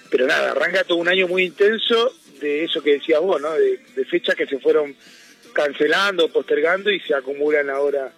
[0.10, 3.51] Pero nada, arranca todo un año muy intenso de eso que decías vos, ¿no?
[3.53, 4.95] De, de fechas que se fueron
[5.53, 8.12] cancelando, postergando y se acumulan ahora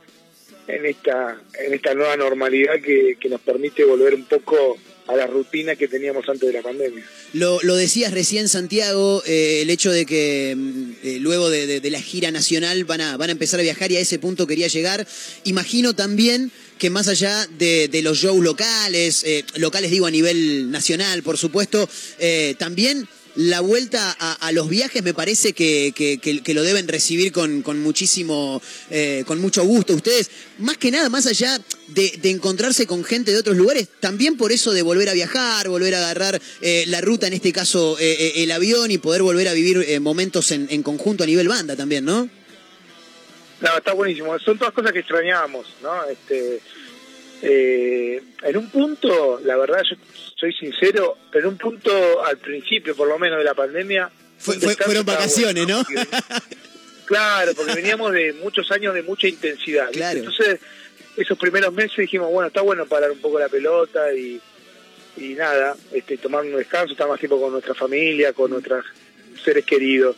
[0.68, 5.28] en esta en esta nueva normalidad que, que nos permite volver un poco a la
[5.28, 7.04] rutina que teníamos antes de la pandemia.
[7.34, 12.02] Lo, lo decías recién, Santiago, eh, el hecho de que mm, eh, luego de, la
[12.02, 15.06] gira nacional van a, van a empezar a viajar y a ese punto quería llegar.
[15.44, 20.72] Imagino también que más allá de, de los shows locales, eh, locales digo a nivel
[20.72, 21.88] nacional, por supuesto,
[22.20, 27.32] eh, también la vuelta a, a los viajes me parece que, que- lo deben recibir
[27.34, 29.94] con, con muchísimo, eh, con mucho gusto.
[29.94, 34.38] Ustedes, más que nada, más allá de, de encontrarse con gente de otros lugares, también
[34.38, 37.98] por eso de volver a viajar, volver a agarrar eh, la ruta, en este caso
[38.00, 41.28] eh, eh, el avión y poder volver a vivir eh, momentos en, en conjunto a
[41.28, 42.30] nivel banda también, ¿no?
[43.62, 44.38] No, está buenísimo.
[44.40, 46.04] Son todas cosas que extrañábamos, ¿no?
[46.06, 46.62] Este,
[47.42, 49.96] eh, en un punto, la verdad, yo
[50.36, 54.10] soy sincero, pero en un punto, al principio, por lo menos, de la pandemia...
[54.38, 55.84] Fue- fue- fueron vacaciones, bueno, ¿no?
[55.86, 56.08] porque-
[57.06, 59.90] claro, porque veníamos de muchos años de mucha intensidad.
[60.20, 60.60] Entonces,
[61.18, 64.40] esos primeros meses dijimos, bueno, está bueno parar un poco la pelota y,
[65.18, 68.86] y nada, este, tomar un descanso, estar más tiempo con nuestra familia, con nuestros
[69.44, 70.16] seres queridos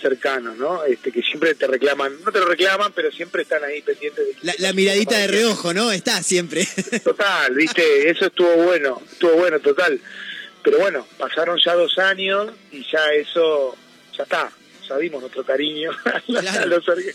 [0.00, 0.84] cercanos, ¿no?
[0.84, 4.34] Este, que siempre te reclaman, no te lo reclaman, pero siempre están ahí pendientes de
[4.42, 5.90] La, la miradita de reojo, ¿no?
[5.92, 6.66] Está siempre.
[7.04, 10.00] Total, viste, eso estuvo bueno, estuvo bueno, total.
[10.62, 13.76] Pero bueno, pasaron ya dos años y ya eso,
[14.16, 14.50] ya está,
[14.88, 17.14] ya dimos nuestro cariño a, los- a los, ser-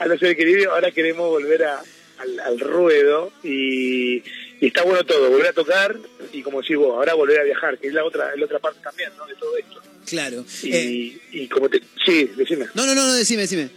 [0.00, 1.82] a los seres queridos, ahora queremos volver a-
[2.18, 4.16] al, al ruedo y,
[4.60, 5.96] y está bueno todo, volver a tocar
[6.32, 8.80] y como decís vos, ahora volver a viajar, que es la otra, la otra parte
[8.82, 9.24] también, ¿no?
[9.26, 9.80] De todo esto.
[10.08, 10.44] Claro.
[10.62, 11.80] Y, Eh, y como te...
[12.04, 12.66] Sí, decime.
[12.74, 13.70] no, no, no, no, decime, decime.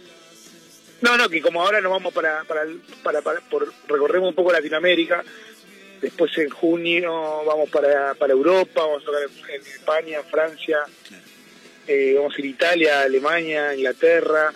[1.00, 2.62] No, no, que como ahora nos vamos para, para,
[3.02, 5.24] para, para- por, recorremos un poco Latinoamérica,
[6.00, 7.10] después en junio
[7.44, 10.78] vamos para, para Europa, vamos a tocar en, España, en Francia,
[11.88, 14.52] eh, vamos a ir a Italia, Alemania, Inglaterra,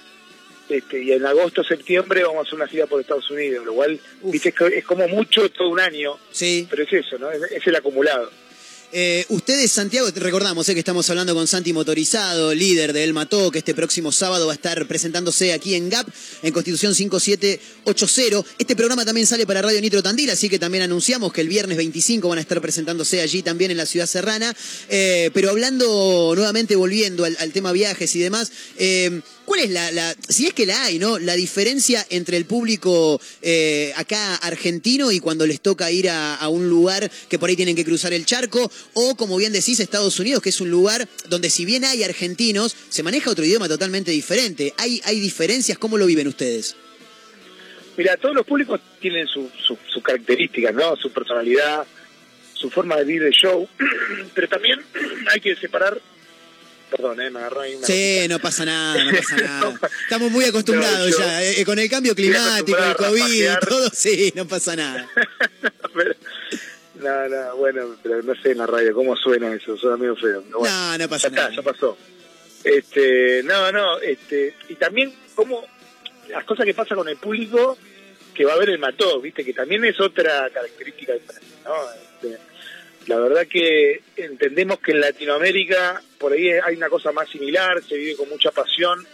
[0.69, 3.99] este, y en agosto, septiembre vamos a hacer una gira por Estados Unidos, lo cual,
[4.23, 6.67] viste, es, co- es como mucho todo un año, sí.
[6.71, 7.31] pero es eso, ¿no?
[7.31, 8.31] Es, es el acumulado.
[8.99, 13.51] Eh, ustedes, Santiago, recordamos eh, que estamos hablando con Santi Motorizado, líder de El Mató,
[13.51, 16.09] que este próximo sábado va a estar presentándose aquí en GAP,
[16.43, 18.49] en Constitución 5780.
[18.57, 21.77] Este programa también sale para Radio Nitro Tandil, así que también anunciamos que el viernes
[21.77, 24.57] 25 van a estar presentándose allí también en la ciudad serrana.
[24.89, 28.51] Eh, pero hablando nuevamente, volviendo al, tema viajes y demás,
[29.47, 31.21] ¿Cuál es la, la, si es que la hay, ¿no?
[31.21, 36.69] La diferencia entre el público eh, acá argentino y cuando les toca ir a, un
[36.69, 40.43] lugar que por ahí tienen que cruzar el charco, o como bien decís, Estados Unidos,
[40.43, 44.75] que es un lugar donde si bien hay argentinos, se maneja otro idioma totalmente diferente.
[44.79, 45.79] ¿Hay, hay diferencias?
[45.79, 46.75] ¿Cómo lo viven ustedes?
[47.97, 50.97] Mira, todos los públicos tienen sus su, su características, ¿no?
[50.97, 51.87] Su personalidad,
[52.53, 53.69] su forma de vivir el show,
[54.35, 54.81] pero también
[55.33, 56.01] hay que separar
[56.91, 58.29] Perdón, eh, me agarró ahí una Sí, cosita.
[58.35, 59.81] no pasa nada, no pasa nada.
[60.05, 64.33] Estamos muy acostumbrados yo- ya, eh, con el cambio climático, el COVID y todo, sí,
[64.37, 65.09] no pasa nada.
[66.95, 70.43] No, no, bueno, pero no sé en la radio cómo suena eso, suena medio feo.
[70.47, 71.55] pero bueno, No, no pasa ya está, nada.
[71.57, 71.99] ya pasó.
[72.65, 75.63] Este, no, no, este, y también como
[76.29, 77.77] las cosas que pasan con el público
[78.35, 81.75] que va a ver el mató, viste, que también es otra característica diferente, ¿no?
[81.93, 82.39] Este,
[83.07, 87.97] la verdad que entendemos que en Latinoamérica por ahí hay una cosa más similar, se
[87.97, 89.07] vive con mucha pasión,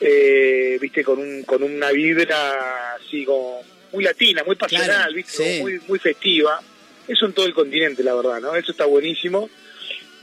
[0.00, 5.56] eh, viste, con un, con una vibra así como muy latina, muy pasional, Claro, viste,
[5.56, 5.62] sí.
[5.62, 6.60] muy, muy festiva.
[7.06, 8.56] Eso en todo el continente, la verdad, ¿no?
[8.56, 9.48] Eso está buenísimo.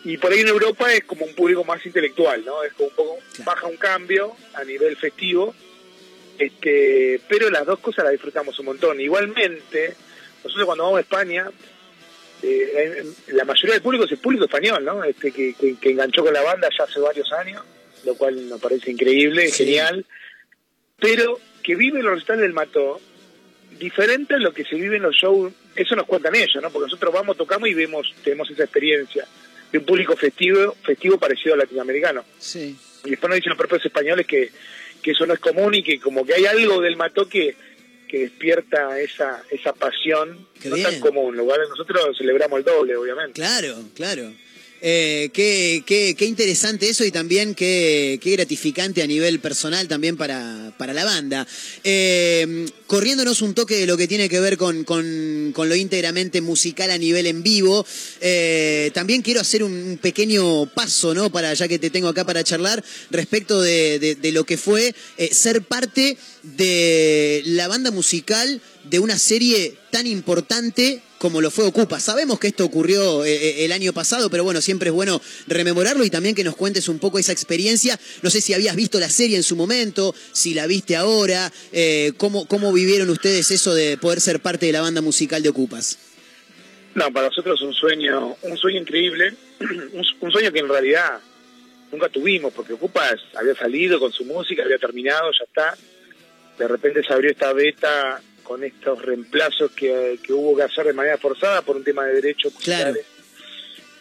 [0.03, 2.61] Y por ahí en Europa es como un público más intelectual, ¿no?
[2.63, 5.55] Es como un poco, baja un cambio a nivel festivo,
[6.37, 8.99] este, pero las dos cosas las disfrutamos un montón.
[8.99, 9.95] Igualmente,
[10.43, 11.49] nosotros cuando vamos a España,
[12.43, 15.03] eh, la mayoría del público es el público español, ¿no?
[15.03, 17.63] Este, que, que, que enganchó con la banda ya hace varios años,
[18.05, 19.63] lo cual nos parece increíble, Sí.
[19.65, 20.05] genial,
[20.99, 22.99] pero que vive los recitales del Mató,
[23.79, 26.69] diferente a lo que se vive en los shows, eso nos cuentan ellos, ¿no?
[26.69, 29.25] Porque nosotros vamos, tocamos y vemos, tenemos esa experiencia
[29.71, 32.23] de un público festivo, festivo parecido al latinoamericano.
[32.37, 32.75] Sí.
[33.05, 34.51] Y después nos dicen los propios españoles que,
[35.01, 37.55] que eso no es común y que como que hay algo del mató que,
[38.13, 40.87] que despierta esa, esa pasión Qué no bien.
[40.87, 41.35] tan común.
[41.35, 43.33] Lo cual nosotros celebramos el doble, obviamente.
[43.33, 44.31] Claro, claro.
[44.85, 50.17] Eh, qué, qué, qué interesante eso y también qué, qué gratificante a nivel personal también
[50.17, 51.47] para, para la banda.
[51.85, 56.41] Eh, corriéndonos un toque de lo que tiene que ver con, con, con lo íntegramente
[56.41, 57.85] musical a nivel en vivo,
[58.19, 61.31] eh, también quiero hacer un, pequeño paso, ¿no?
[61.31, 64.93] Para, ya que te tengo acá para charlar, respecto de, de- de lo que fue
[65.17, 71.63] eh, ser parte de la banda musical de una serie tan importante como lo fue
[71.63, 72.01] Ocupa.
[72.01, 76.03] Sabemos que esto ocurrió eh, eh, el año pasado, pero bueno, siempre es bueno rememorarlo
[76.03, 77.97] y también que nos cuentes un poco esa experiencia.
[78.21, 82.11] No sé si habías visto la serie en su momento, si la viste ahora, eh,
[82.17, 85.97] cómo, cómo vivieron ustedes eso de poder ser parte de la banda musical de Ocupas.
[86.93, 89.33] No, para nosotros un sueño, un sueño increíble,
[89.93, 91.21] un, un sueño que en realidad
[91.89, 95.77] nunca tuvimos, porque Ocupas había salido con su música, había terminado, ya está.
[96.59, 100.93] De repente se abrió esta beta con estos reemplazos que, que hubo que hacer de
[100.93, 103.05] manera forzada por un tema de derechos musicales.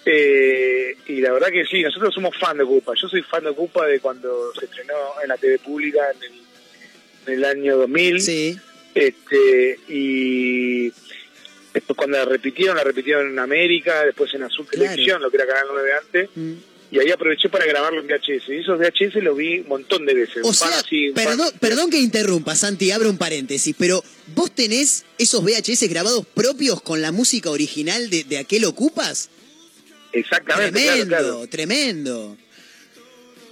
[0.05, 2.93] Eh, y la verdad que sí, nosotros somos fan de Ocupa.
[3.01, 6.41] Yo soy fan de Ocupa de cuando se estrenó en la TV pública en el,
[7.27, 8.21] en el año 2000.
[8.21, 8.59] Sí.
[8.95, 10.89] Este, y
[11.73, 14.91] después cuando la repitieron, la repitieron en América, después en Azul Claro.
[14.91, 16.31] Televisión, lo que era Canal 9 antes.
[16.35, 16.53] Mm.
[16.93, 18.49] Y ahí aproveché para grabarlo en VHS.
[18.51, 20.43] Y esos VHS los vi un montón de veces.
[20.45, 25.43] O sea, así, perdón, perdón que interrumpa, Santi, abro un paréntesis, pero vos tenés esos
[25.43, 29.31] VHS grabados propios con la música original de, de aquel Ocupas?
[30.13, 31.47] Exactamente, claro, Tremendo, claro.
[31.49, 32.37] tremendo.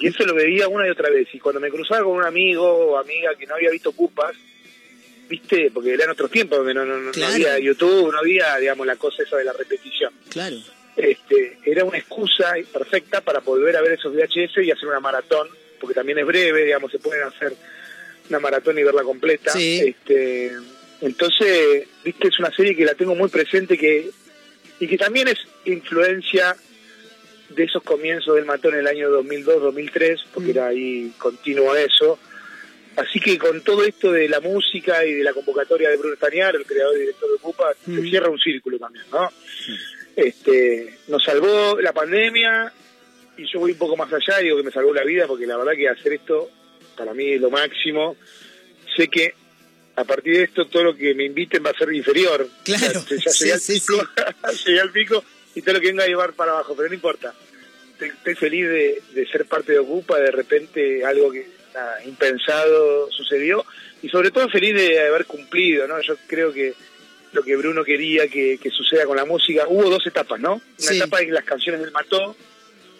[0.01, 1.28] Y eso lo veía una y otra vez.
[1.32, 4.34] Y cuando me cruzaba con un amigo o amiga que no había visto Cupas,
[5.30, 7.32] viste, porque eran otros tiempos donde no, no, no- no Claro.
[7.34, 10.12] había YouTube, no había, digamos, la cosa esa de la repetición.
[10.28, 10.57] Claro.
[11.03, 15.48] Este, era una excusa perfecta para volver a ver esos VHS y hacer una maratón,
[15.80, 17.55] porque también es breve, digamos, se pueden hacer
[18.28, 19.53] una maratón y verla completa.
[19.53, 19.80] Sí.
[19.80, 20.53] Este,
[21.01, 24.11] entonces, viste, es una serie que la tengo muy presente que
[24.80, 26.57] y que también es influencia
[27.51, 32.18] de esos comienzos del matón en el año 2002-2003, porque era ahí continuo eso.
[32.96, 36.57] Así que con todo esto de la música y de la convocatoria de Bruno Stañar,
[36.57, 39.30] el creador y director de Pupa, se cierra un círculo también, ¿no?
[40.16, 42.72] Este, nos salvó la pandemia
[43.36, 45.56] y yo voy un poco más allá digo que me salvó la vida porque la
[45.56, 46.50] verdad que hacer esto
[46.96, 48.16] para mí es lo máximo.
[48.96, 49.34] Sé que
[49.96, 52.48] a partir de esto todo lo que me inviten va a ser inferior.
[52.64, 54.08] Claro, Ya, ya llegué, sí, al sí, pico,
[54.66, 57.34] llegué al pico y todo lo que venga a llevar para abajo, pero no importa.
[57.92, 63.11] Estoy, estoy feliz de, de ser parte de Ocupa, de repente algo que nada, impensado
[63.11, 63.64] sucedió
[64.02, 66.00] y sobre todo feliz de haber cumplido, ¿no?
[66.00, 66.74] Yo creo que
[67.32, 69.66] lo que Bruno quería que, que suceda con la música.
[69.68, 70.54] Hubo dos etapas, ¿no?
[70.54, 70.96] Una Sí.
[70.96, 72.36] etapa de las canciones del Mató,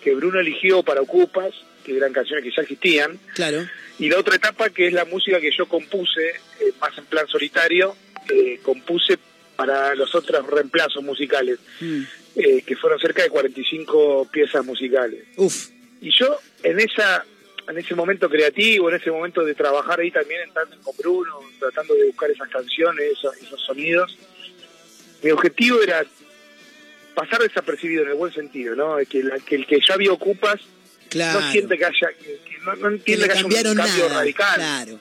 [0.03, 1.53] que Bruno eligió para Ocupas,
[1.85, 3.67] que eran canciones que ya existían, Claro.
[3.99, 6.29] y la otra etapa que es la música que yo compuse,
[6.61, 7.97] eh, más en plan solitario,
[8.29, 9.19] eh, compuse
[9.57, 12.03] para los otros reemplazos musicales, Mm.
[12.37, 15.25] eh, que fueron cerca de 45 piezas musicales.
[15.37, 15.69] Uf.
[16.01, 17.25] Y yo en esa
[17.71, 21.39] en ese momento creativo, en ese momento de trabajar ahí también en tándem con Bruno,
[21.59, 24.17] tratando de buscar esas canciones, esos, esos sonidos,
[25.23, 26.05] mi objetivo era
[27.15, 28.97] pasar desapercibido en el buen sentido, ¿no?
[29.09, 30.61] Que, la- que el que ya vio Ocupas
[31.09, 31.41] Claro.
[31.41, 33.75] no siente que haya, que, que no, entiende que haya un cambio
[34.09, 34.21] nada.
[34.21, 34.55] radical.
[34.55, 34.99] Claro.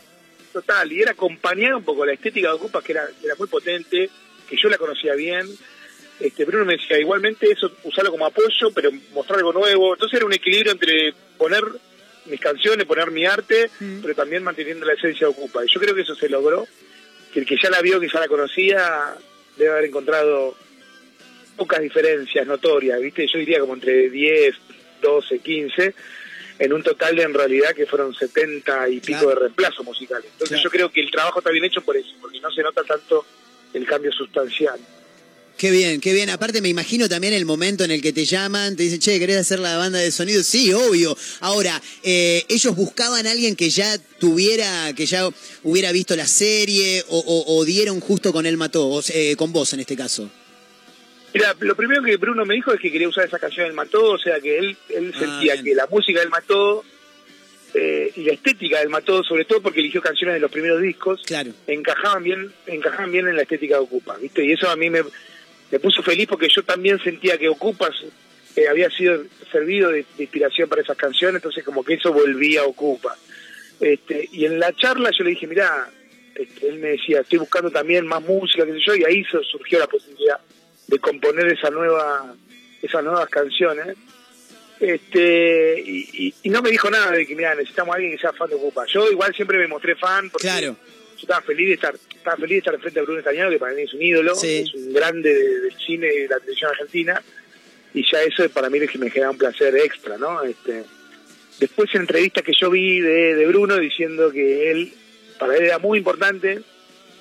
[0.52, 3.48] Total, y era acompañar un poco la estética de Ocupas, que era, que era muy
[3.48, 4.10] potente,
[4.50, 5.48] que yo la conocía bien.
[6.20, 9.94] Este, Bruno me decía, igualmente eso, usarlo como apoyo, pero mostrar algo nuevo.
[9.94, 11.64] Entonces era un equilibrio entre poner
[12.26, 13.70] mis canciones, poner mi arte,
[14.02, 15.64] pero también manteniendo la esencia de Ocupa.
[15.66, 16.68] Y yo creo que eso se logró,
[17.34, 19.16] que el que ya la vio, que ya la conocía,
[19.58, 20.56] debe haber encontrado
[21.58, 23.28] pocas diferencias notorias, ¿viste?
[23.28, 24.56] Yo diría como entre 10,
[25.02, 25.94] 12, 15,
[26.60, 29.30] en un total de en realidad que fueron 70 y pico Claro.
[29.30, 30.26] de reemplazos musicales.
[30.34, 30.64] Entonces Claro.
[30.64, 33.26] yo creo que el trabajo está bien hecho por eso, porque no se nota tanto
[33.74, 34.80] el cambio sustancial.
[35.60, 36.30] Qué bien, qué bien.
[36.30, 39.36] Aparte me imagino también el momento en el que te llaman, te dicen, che, ¿querés
[39.36, 40.42] hacer la banda de sonido?
[40.42, 41.18] Sí, obvio.
[41.42, 45.28] Ahora, eh, ellos buscaban a alguien que ya tuviera, que ya
[45.64, 49.52] hubiera visto la serie o, o- o dieron justo con él mató, o eh, con
[49.52, 50.30] vos en este caso.
[51.34, 54.04] Mira, lo primero que Bruno me dijo es que quería usar esa canción del Mató,
[54.14, 55.66] o sea que él, él Ah, sentía bien.
[55.66, 56.84] que la música del Mató
[57.76, 61.22] eh, y la estética del Mató, sobre todo porque eligió canciones de los primeros discos,
[61.26, 61.52] Claro.
[61.68, 64.44] encajaban bien, encajaban bien en la estética de Ocupa, ¿viste?
[64.44, 65.02] Y eso a mí me,
[65.72, 67.92] me puso feliz porque yo también sentía que Ocupas
[68.56, 72.66] eh, había sido servido de, inspiración para esas canciones, entonces como que eso volvía a
[72.66, 73.16] Ocupa.
[73.80, 75.90] Este, y en la charla yo le dije, mirá,
[76.36, 79.44] este, él me decía, estoy buscando también más música, qué sé yo, y ahí su-
[79.44, 80.40] surgió la posibilidad
[80.88, 82.36] de componer esa nueva,
[82.82, 83.96] esas nuevas canciones.
[84.80, 88.50] Este, y no me dijo nada de que, mira, necesitamos a alguien que sea fan
[88.50, 88.86] de Ocupa.
[88.88, 90.76] Yo igual siempre me mostré fan porque Claro.
[91.20, 93.74] Yo estaba feliz de estar, estaba feliz de estar frente a Bruno Estañano, que para
[93.74, 94.64] mí es un ídolo, Sí.
[94.66, 97.22] es un grande de- del cine y de la televisión argentina,
[97.94, 100.42] y ya eso para mí es que me genera un placer extra, ¿no?
[100.44, 100.84] Este,
[101.60, 104.94] después en entrevistas que yo vi de, de Bruno diciendo que él,
[105.40, 106.60] para él era muy importante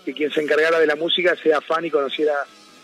[0.04, 2.34] que quien se encargara de la música sea fan y conociera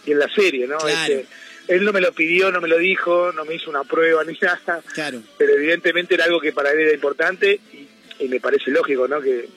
[0.04, 0.78] bien la serie, ¿no?
[0.78, 1.14] Claro.
[1.14, 1.26] Este,
[1.68, 4.36] él no me lo pidió, no me lo dijo, no me hizo una prueba ni
[4.42, 5.22] nada, Claro.
[5.38, 7.88] pero evidentemente era algo que para él era importante y,
[8.24, 9.20] y me parece lógico, ¿no?
[9.20, 9.48] Que,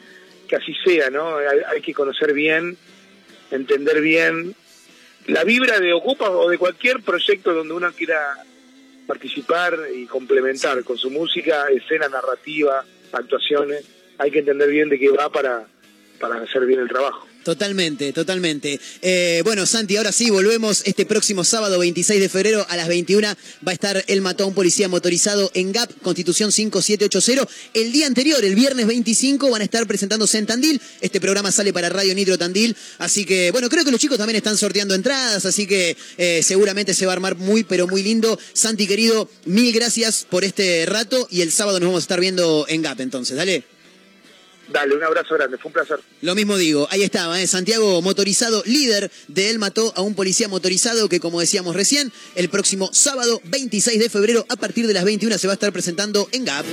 [0.48, 1.38] que así sea, ¿no?
[1.38, 2.78] Hay, que conocer bien,
[3.52, 4.56] entender bien
[5.28, 8.38] la vibra de Ocupa o de cualquier proyecto donde uno quiera
[9.06, 13.86] participar y complementar con su música, escena, narrativa, actuaciones.
[14.18, 15.66] Hay que entender bien de qué va para,
[16.20, 17.27] para hacer bien el trabajo.
[17.48, 18.78] Totalmente, totalmente.
[19.02, 23.26] Eh, bueno, Santi, ahora sí, volvemos este próximo sábado 26 de febrero a las 21.
[23.26, 27.48] Va a estar el mató a un policía motorizado en GAP, Constitución 5780.
[27.74, 30.82] El día anterior, el viernes 25, van a estar presentándose en Tandil.
[31.00, 32.76] Este programa sale para Radio Nitro Tandil.
[32.98, 36.94] Así que, bueno, creo que los chicos también están sorteando entradas, así que eh, seguramente
[36.94, 38.38] se va a armar muy, pero muy lindo.
[38.52, 42.66] Santi, querido, mil gracias por este rato y el sábado nos vamos a estar viendo
[42.68, 43.38] en GAP entonces.
[43.38, 43.77] Dale.
[44.70, 46.00] Dale, un abrazo grande, fue un placer.
[46.22, 47.48] Lo mismo digo, ahí estaba, ¿eh?
[47.48, 52.50] Santiago motorizado, líder de él mató a un policía motorizado que como decíamos recién, el
[52.50, 56.28] próximo sábado 26 de febrero a partir de las 21 se va a estar presentando
[56.32, 56.66] en GAP.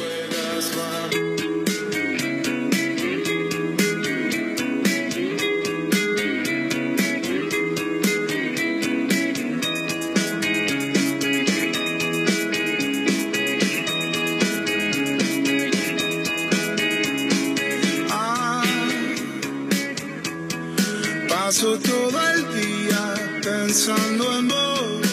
[21.55, 25.07] Paso todo el día pensando en vos.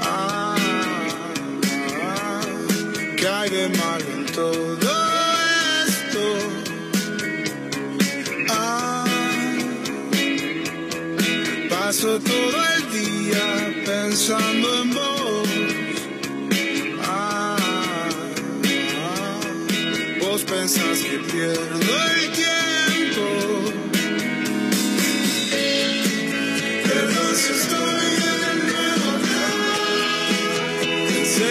[0.00, 0.56] Ah,
[3.18, 4.90] ¿qué hay de malo en todo
[5.86, 6.22] esto?
[8.48, 9.04] Ah,
[11.68, 15.48] paso todo el día pensando en vos.
[17.02, 17.56] Ah,
[18.96, 19.40] ah,
[20.22, 21.80] vos pensás que pierdo
[22.14, 22.55] el tiempo.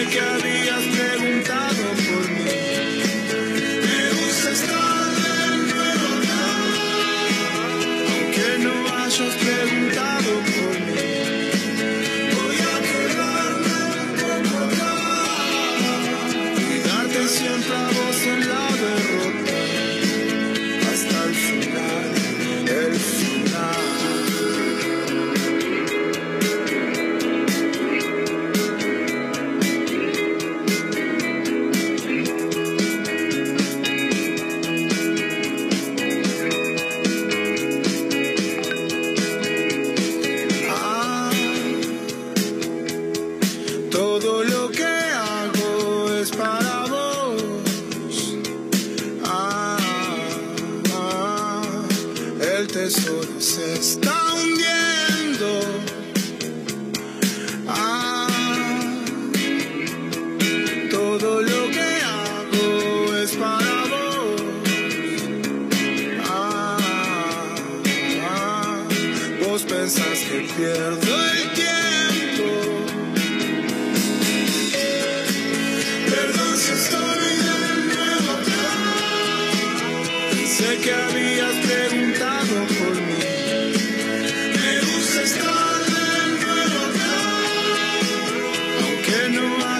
[0.08, 0.65] Pensé que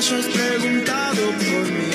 [0.09, 1.91] hayas preguntado por mí.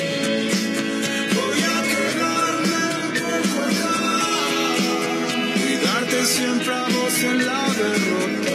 [1.34, 3.96] Voy a quedarme un poco acá.
[5.54, 8.51] Cuidarte siempre a vos en la derrota.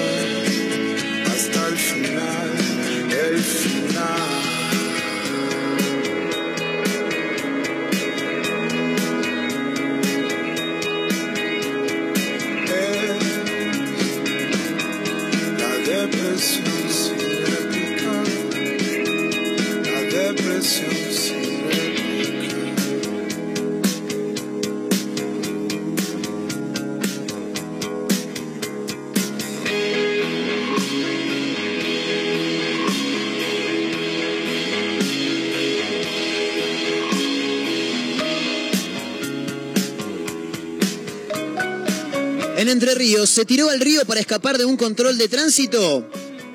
[43.38, 46.10] Se tiró al río para escapar de un control de tránsito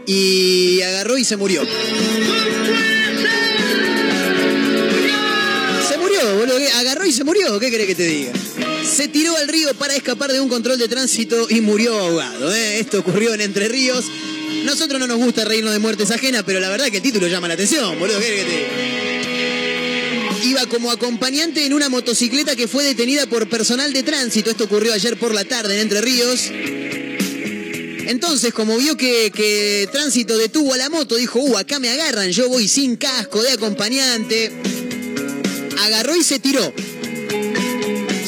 [0.05, 1.63] y agarró y se murió.
[5.89, 6.59] Se murió, boludo.
[6.81, 7.61] Agarró y se murió.
[7.61, 8.33] ¿Qué querés que te diga?
[8.83, 12.53] Se tiró al río para escapar de un control de tránsito y murió ahogado.
[12.53, 12.81] ¿eh?
[12.81, 14.05] Esto ocurrió en Entre Ríos.
[14.65, 17.47] Nosotros no nos gusta reírnos de muertes ajenas, pero la verdad que el título llama
[17.47, 18.19] la atención, boludo.
[18.19, 19.13] ¿Qué querés que te diga?
[20.47, 24.51] Iba como acompañante en una motocicleta que fue detenida por personal de tránsito.
[24.51, 26.51] Esto ocurrió ayer por la tarde en Entre Ríos.
[28.13, 32.47] Entonces, como vio que, tránsito detuvo a la moto, dijo, uh, acá me agarran, yo
[32.47, 34.53] voy sin casco de acompañante.
[35.81, 36.75] Agarró y se tiró.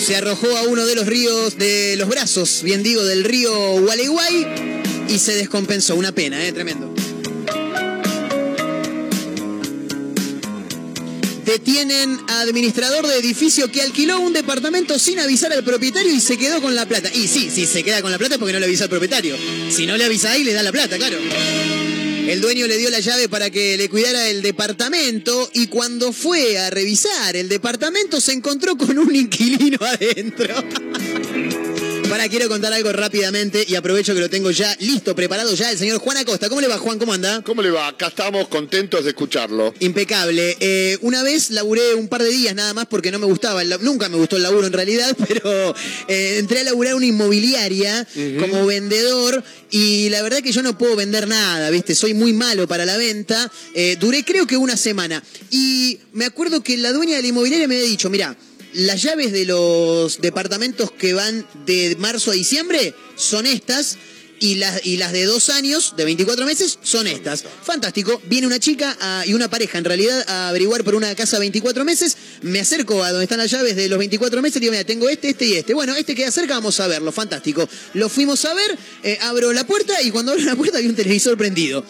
[0.02, 4.46] Se arrojó a uno de los ríos, de los brazos, bien digo, del río Gualeguay
[5.06, 5.96] y se descompensó.
[5.96, 6.52] Una pena, ¿eh?
[6.54, 6.93] Tremendo.
[11.44, 16.38] Detienen a administrador de edificio que alquiló un departamento sin avisar al propietario y se
[16.38, 17.10] quedó con la plata.
[17.12, 19.36] Y sí, sí, se queda con la plata porque no le avisa al propietario.
[19.70, 21.18] Si no le avisa ahí, le da la plata, claro.
[22.26, 26.58] El dueño le dio la llave para que le cuidara el departamento y cuando fue
[26.58, 30.54] a revisar el departamento se encontró con un inquilino adentro.
[32.14, 35.76] Para, quiero contar algo rápidamente y aprovecho que lo tengo ya listo, preparado ya el
[35.76, 36.48] señor Juan Acosta.
[36.48, 36.96] ¿Cómo le va, Juan?
[36.96, 37.42] ¿Cómo anda?
[37.42, 37.88] ¿Cómo le va?
[37.88, 39.74] Acá estamos contentos de escucharlo.
[39.80, 40.56] Impecable.
[40.60, 43.74] Eh, una vez laburé un par de días nada más porque no me gustaba, el
[43.80, 45.74] nunca me gustó el laburo en realidad, pero
[46.06, 48.06] eh, entré a laburar una inmobiliaria
[48.38, 49.42] como vendedor
[49.72, 51.96] y la verdad que yo no puedo vender nada, ¿viste?
[51.96, 53.50] Soy muy malo para la venta.
[53.74, 57.66] Eh, duré creo que una semana y me acuerdo que la dueña de la inmobiliaria
[57.66, 58.36] me había dicho, mira,
[58.74, 63.96] las llaves de los departamentos que van de marzo a diciembre son estas.
[64.40, 67.44] Y las, y las de dos años, de 24 meses, son estas.
[67.62, 68.20] Fantástico.
[68.26, 71.82] Viene una chica a- y una pareja, en realidad, a averiguar por una casa 24
[71.84, 72.16] meses.
[72.42, 75.08] Me acerco a donde están las llaves de los 24 meses y digo, mira, tengo
[75.08, 75.72] este, este y este.
[75.72, 77.10] Bueno, este queda cerca, vamos a verlo.
[77.12, 77.66] Fantástico.
[77.94, 80.96] Lo fuimos a ver, eh, abro la puerta y cuando abro la puerta había un
[80.96, 81.82] televisor prendido.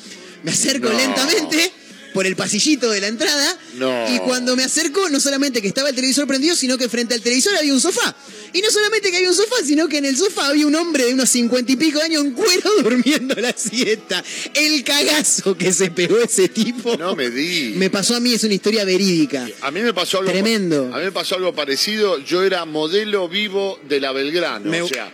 [0.45, 0.97] Me acerco No.
[0.99, 1.73] lentamente
[2.15, 4.07] por el pasillito de la entrada No.
[4.15, 7.21] y cuando me acerco, no solamente que estaba el televisor prendido, sino que frente al
[7.21, 8.15] televisor había un sofá.
[8.53, 11.05] Y no solamente que había un sofá, sino que en el sofá había un hombre
[11.07, 14.23] de unos cincuenta y pico de años en cuero durmiendo la siesta.
[14.55, 16.97] El cagazo que se pegó ese tipo.
[16.97, 17.75] No me di.
[17.77, 19.47] Me pasó a mí, es una historia verídica.
[19.61, 20.91] A mí me pasó algo Tremendo.
[20.95, 22.19] A mí me pasó algo parecido.
[22.21, 25.13] Yo era modelo vivo de la Belgrano, Me- o sea,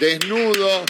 [0.00, 0.84] desnudo.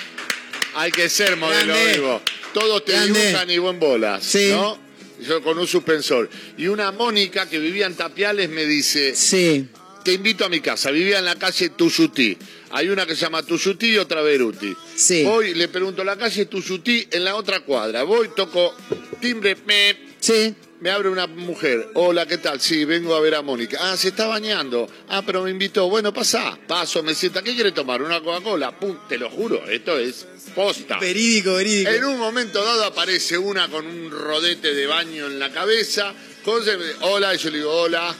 [0.76, 1.92] Hay que ser modelo Grande.
[1.94, 2.22] vivo.
[2.55, 3.20] Todos te Grande.
[3.26, 4.48] dibujan y buen bolas, Sí.
[4.53, 4.78] ¿no?
[5.26, 6.28] Yo con un suspensor.
[6.56, 9.68] Y una Mónica que vivía en Tapiales me dice, Sí.
[10.04, 10.90] te invito a mi casa.
[10.90, 12.36] Vivía en la calle Tuyutí.
[12.72, 14.74] Hay una que se llama Tuyutí y otra Beruti.
[14.94, 15.24] Sí.
[15.24, 18.02] Voy, le pregunto, la calle Tuyutí en la otra cuadra.
[18.04, 18.74] Voy, toco
[19.20, 20.54] timbre, me, Sí.
[20.80, 21.88] me abre una mujer.
[21.94, 22.60] Hola, ¿qué tal?
[22.60, 23.78] Sí, vengo a ver a Mónica.
[23.80, 24.88] Ah, se está bañando.
[25.08, 25.88] Ah, pero me invitó.
[25.90, 26.58] Bueno, pasa.
[26.66, 27.42] Paso, me sienta.
[27.42, 28.00] ¿Qué quiere tomar?
[28.02, 28.78] ¿Una Coca-Cola?
[28.78, 30.99] Pum, te lo juro, esto es posta.
[30.99, 31.91] Verídico, verídico.
[31.91, 36.12] En un momento dado aparece una con un rodete de baño en la cabeza.
[36.38, 38.14] Entonces, hola, y yo le digo, hola.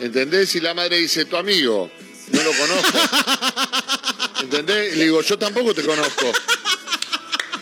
[0.00, 0.54] ¿Entendés?
[0.54, 1.90] Y la madre dice, tu amigo.
[2.30, 2.98] No lo conozco.
[4.42, 4.94] ¿Entendés?
[4.94, 6.30] Y le digo, yo tampoco te conozco.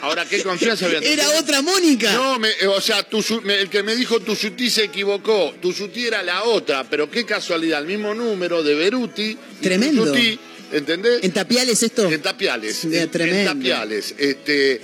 [0.03, 0.99] Ahora, ¿qué confianza había?
[1.01, 2.13] Era otra Mónica.
[2.13, 3.07] No, me- eh, o sea,
[3.43, 5.55] me- el que me dijo Tuyutí se equivocó.
[5.61, 9.37] Tuyutí era la otra, pero qué casualidad, el mismo número de Beruti.
[9.63, 10.05] Tremendo.
[10.05, 10.39] Tuyutí,
[10.73, 11.23] ¿Entendés?
[11.23, 12.11] ¿En Tapiales esto?
[12.11, 12.85] En Tapiales.
[12.85, 13.51] En, tremendo.
[13.53, 14.15] en Tapiales.
[14.19, 14.81] Este,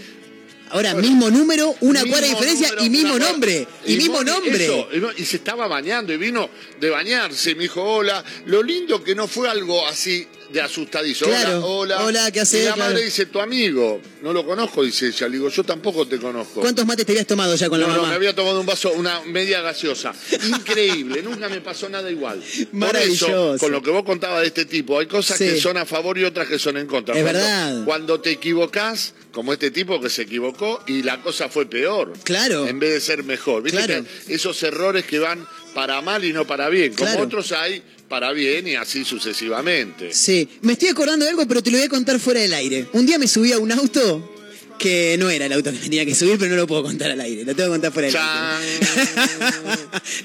[0.72, 3.66] Ahora, mismo número, una cuadra de diferencia número, y mismo nombre.
[3.84, 4.64] Y, mismo nombre.
[4.64, 6.48] eso, y se estaba bañando y vino
[6.80, 7.54] de bañarse.
[7.54, 8.24] Me dijo, hola.
[8.46, 11.24] Lo lindo que no fue algo así de asustadizo.
[11.26, 11.64] Claro.
[11.66, 12.06] Hola, hola.
[12.06, 12.64] Hola, ¿qué Y hacés?
[12.66, 12.90] la Claro.
[12.92, 14.00] madre dice, tu amigo.
[14.22, 15.26] No lo conozco, dice ella.
[15.28, 16.60] Le digo, yo tampoco te conozco.
[16.60, 18.10] ¿Cuántos mates te habías tomado ya con no, la no, mamá?
[18.10, 20.12] me había tomado un vaso, una media gaseosa.
[20.46, 22.38] Increíble, nunca me pasó nada igual.
[22.38, 23.56] Por eso, Maravilloso.
[23.58, 25.44] con lo que vos contabas de este tipo, hay cosas Sí.
[25.44, 27.14] que son a favor y otras que son en contra.
[27.16, 27.84] Es Cuando- verdad.
[27.84, 32.12] Cuando te equivocás, como este tipo que se equivocó y la cosa fue peor.
[32.24, 32.66] Claro.
[32.66, 33.62] En vez de ser mejor.
[33.62, 34.04] ¿Viste Claro.
[34.26, 36.92] que esos errores que van para mal y no para bien.
[36.92, 37.24] Como Claro.
[37.24, 37.82] otros hay
[38.12, 40.12] para bien y así sucesivamente.
[40.12, 42.86] Sí, me estoy acordando de algo, pero te lo voy a contar fuera del aire.
[42.92, 44.34] Un día me subí a un auto
[44.78, 47.18] que no era el auto que tenía que subir, pero no lo puedo contar al
[47.22, 47.42] aire.
[47.46, 48.86] Lo tengo que contar fuera del aire.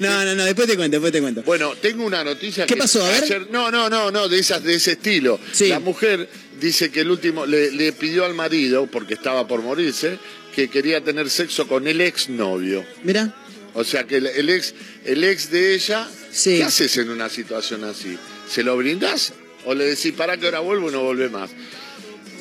[0.00, 1.42] no, no, no, después te cuento, después te cuento.
[1.44, 3.02] Bueno, tengo una noticia ¿Qué que pasó?
[3.02, 3.22] A ver.
[3.24, 5.40] ayer- no, no, no, no, de esas de ese estilo.
[5.52, 5.68] Sí.
[5.68, 6.28] La mujer
[6.60, 10.18] dice que el último le, le pidió al marido porque estaba por morirse
[10.54, 12.84] que quería tener sexo con el exnovio.
[13.02, 13.34] Mira.
[13.72, 14.74] O sea que el, el ex
[15.06, 16.06] el ex de ella,
[16.38, 16.58] Sí.
[16.58, 18.16] ¿qué haces en una situación así?
[18.48, 19.32] ¿Se lo brindás
[19.64, 21.50] o le decís para que ahora vuelvo y no vuelve más?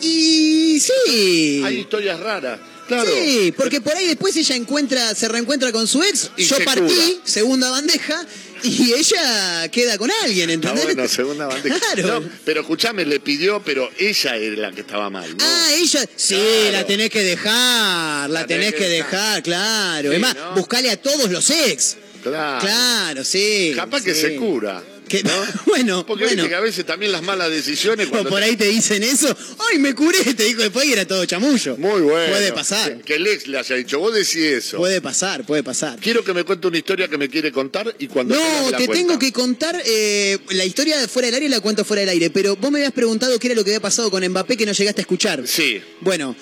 [0.02, 1.62] Y sí.
[1.66, 2.60] Hay historias raras.
[2.88, 3.10] Claro.
[3.12, 6.64] Sí, porque por ahí después ella encuentra, se reencuentra con su ex, Y yo se
[6.64, 7.22] partí, cura.
[7.26, 8.26] segunda bandeja,
[8.64, 10.96] y ella queda con alguien, Está ¿entendés?
[10.96, 11.78] bueno, segunda bandeja.
[11.80, 12.22] Claro.
[12.22, 15.44] No, pero escuchame, le pidió, pero ella era la que estaba mal, ¿no?
[15.44, 16.72] Ah, ella, sí, Claro.
[16.72, 20.10] la tenés que dejar, la, tenés, que dejar, claro.
[20.10, 20.54] Sí, es más, ¿no?
[20.56, 21.98] buscale a todos los ex.
[22.24, 22.60] Claro.
[22.66, 23.72] Claro, sí.
[23.76, 24.84] Capaz que se cura.
[25.08, 25.32] Que- ¿no?
[25.68, 26.36] bueno, Porque bueno.
[26.44, 28.08] viste que a veces también las malas decisiones.
[28.10, 29.34] Cuando por ahí te dicen eso,
[29.72, 30.22] ¡ay, me curé!
[30.34, 31.78] Te dijo después era todo chamullo.
[31.78, 32.34] Muy bueno.
[32.34, 32.98] Puede pasar.
[33.04, 34.76] Que, el ex le haya dicho, vos decís eso.
[34.78, 35.98] Puede pasar, puede pasar.
[36.02, 38.86] Quiero que me cuente una historia que me quiere contar y cuando No, la te
[38.86, 38.94] cuenta.
[38.94, 42.30] tengo que contar eh, la historia de fuera del aire la cuento fuera del aire,
[42.30, 44.74] pero vos me habías preguntado qué era lo que había pasado con Mbappé que no
[44.74, 45.48] llegaste a escuchar.
[45.48, 45.82] Sí.
[46.02, 46.36] Bueno,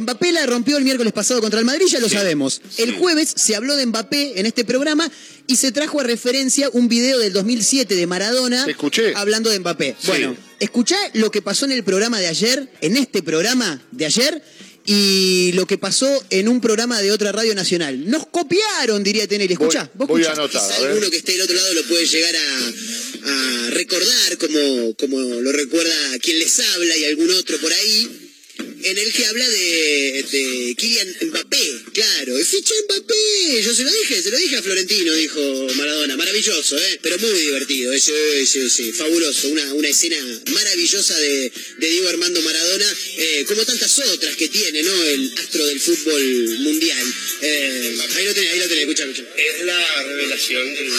[0.00, 2.60] Mbappé la rompió el miércoles pasado contra el Madrid, ya lo sabemos.
[2.76, 5.10] El jueves se habló de Mbappé en este programa
[5.46, 9.12] y se trajo a referencia un video del 2007 de Maradona Te escuché.
[9.14, 9.96] hablando de Mbappé.
[10.00, 10.06] Sí.
[10.08, 14.42] Bueno, escuchá lo que pasó en el programa de ayer, en este programa de ayer,
[14.88, 18.08] y lo que pasó en un programa de otra radio nacional.
[18.08, 19.50] Nos copiaron, diría Tenel.
[19.50, 20.40] Escuchá, vos voy a escuchá.
[20.42, 20.90] anotar, a Quizá ver.
[20.92, 25.50] alguno que esté del otro lado lo puede llegar a, a recordar, como, como lo
[25.52, 28.25] recuerda quien les habla y algún otro por ahí
[28.58, 34.22] en el que habla de, de Kylian Mbappé, claro, fichó Mbappé, yo se lo dije,
[34.22, 35.40] se lo dije a Florentino, dijo
[35.74, 36.98] Maradona, maravilloso, ¿eh?
[37.02, 38.12] pero muy divertido, sí,
[38.46, 40.18] sí, sí, fabuloso, una, una escena
[40.52, 45.02] maravillosa de, de Diego Armando Maradona, eh, como tantas otras que tiene, ¿no?
[45.04, 46.22] El astro del fútbol
[46.60, 47.14] mundial.
[47.42, 49.24] Eh, ahí lo tenés, ahí lo tenés, escucha, escucha.
[49.36, 50.90] Es la revelación del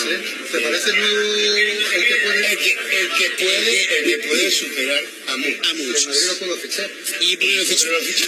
[0.51, 2.51] ¿Te parece el nuevo el que puede?
[2.51, 6.08] El que, el que puede, el que puede superar a, mu- a muchos.
[6.08, 7.78] Madrid fichar.
[7.78, 8.26] Y por lo fichó.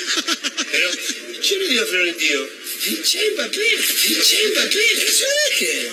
[0.71, 0.89] Pero
[1.41, 2.41] yo le digo a Florentino,
[2.79, 5.91] fiché Mbappé, fiché Mbappé, eso deje.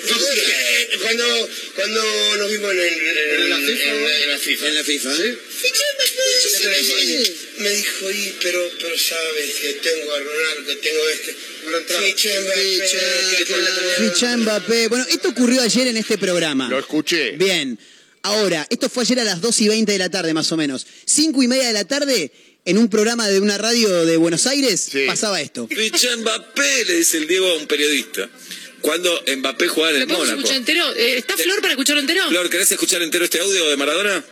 [1.03, 3.93] Cuando, cuando nos vimos en, el- en, ¿En la en FIFA?
[3.95, 4.69] la, en la FIFA.
[4.69, 5.11] En la FIFA.
[5.15, 7.35] Fiché Mbappé.
[7.59, 11.35] Me dijo, y, pero, pero sabes que tengo a Ronaldo, que tengo este.
[12.13, 14.09] Fiché Mbappé.
[14.11, 14.89] Ficha Mbappé.
[14.89, 16.69] Bueno, esto ocurrió ayer en este programa.
[16.69, 17.33] Lo escuché.
[17.33, 17.79] Bien.
[18.23, 20.85] Ahora, esto fue ayer a las 2 y 20 de la tarde, más o menos.
[21.05, 22.33] 5 y media de la tarde,
[22.67, 25.69] en un programa de una radio de Buenos Aires, pasaba esto.
[25.69, 28.29] Ficha Mbappé, le dice el Diego a un periodista.
[28.81, 30.37] Cuando Mbappé jugaba en ¿Lo el Mónaco.
[30.39, 30.95] escuchar entero?
[30.95, 32.23] Eh, ¿Está Flor para escucharlo entero?
[32.29, 34.25] Flor, ¿querés escuchar entero este audio de Maradona?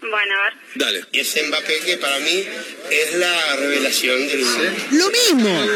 [0.00, 0.52] Bueno, a ver.
[0.76, 1.04] Dale.
[1.12, 2.44] Y ese Mbappé que para mí
[2.90, 4.40] es la revelación del
[4.92, 5.66] Lo mismo.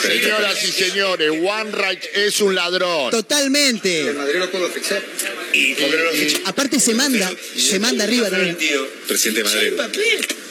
[0.00, 3.10] Señoras y señores, One Right es un ladrón.
[3.10, 4.00] Totalmente.
[4.08, 5.02] El Madrid lo puedo fichar.
[5.52, 6.38] Y por qué no lo fichó.
[6.44, 8.56] Aparte se manda, se manda arriba también.
[9.08, 9.72] Presidente de Madrid.
[9.72, 10.00] Mbappé.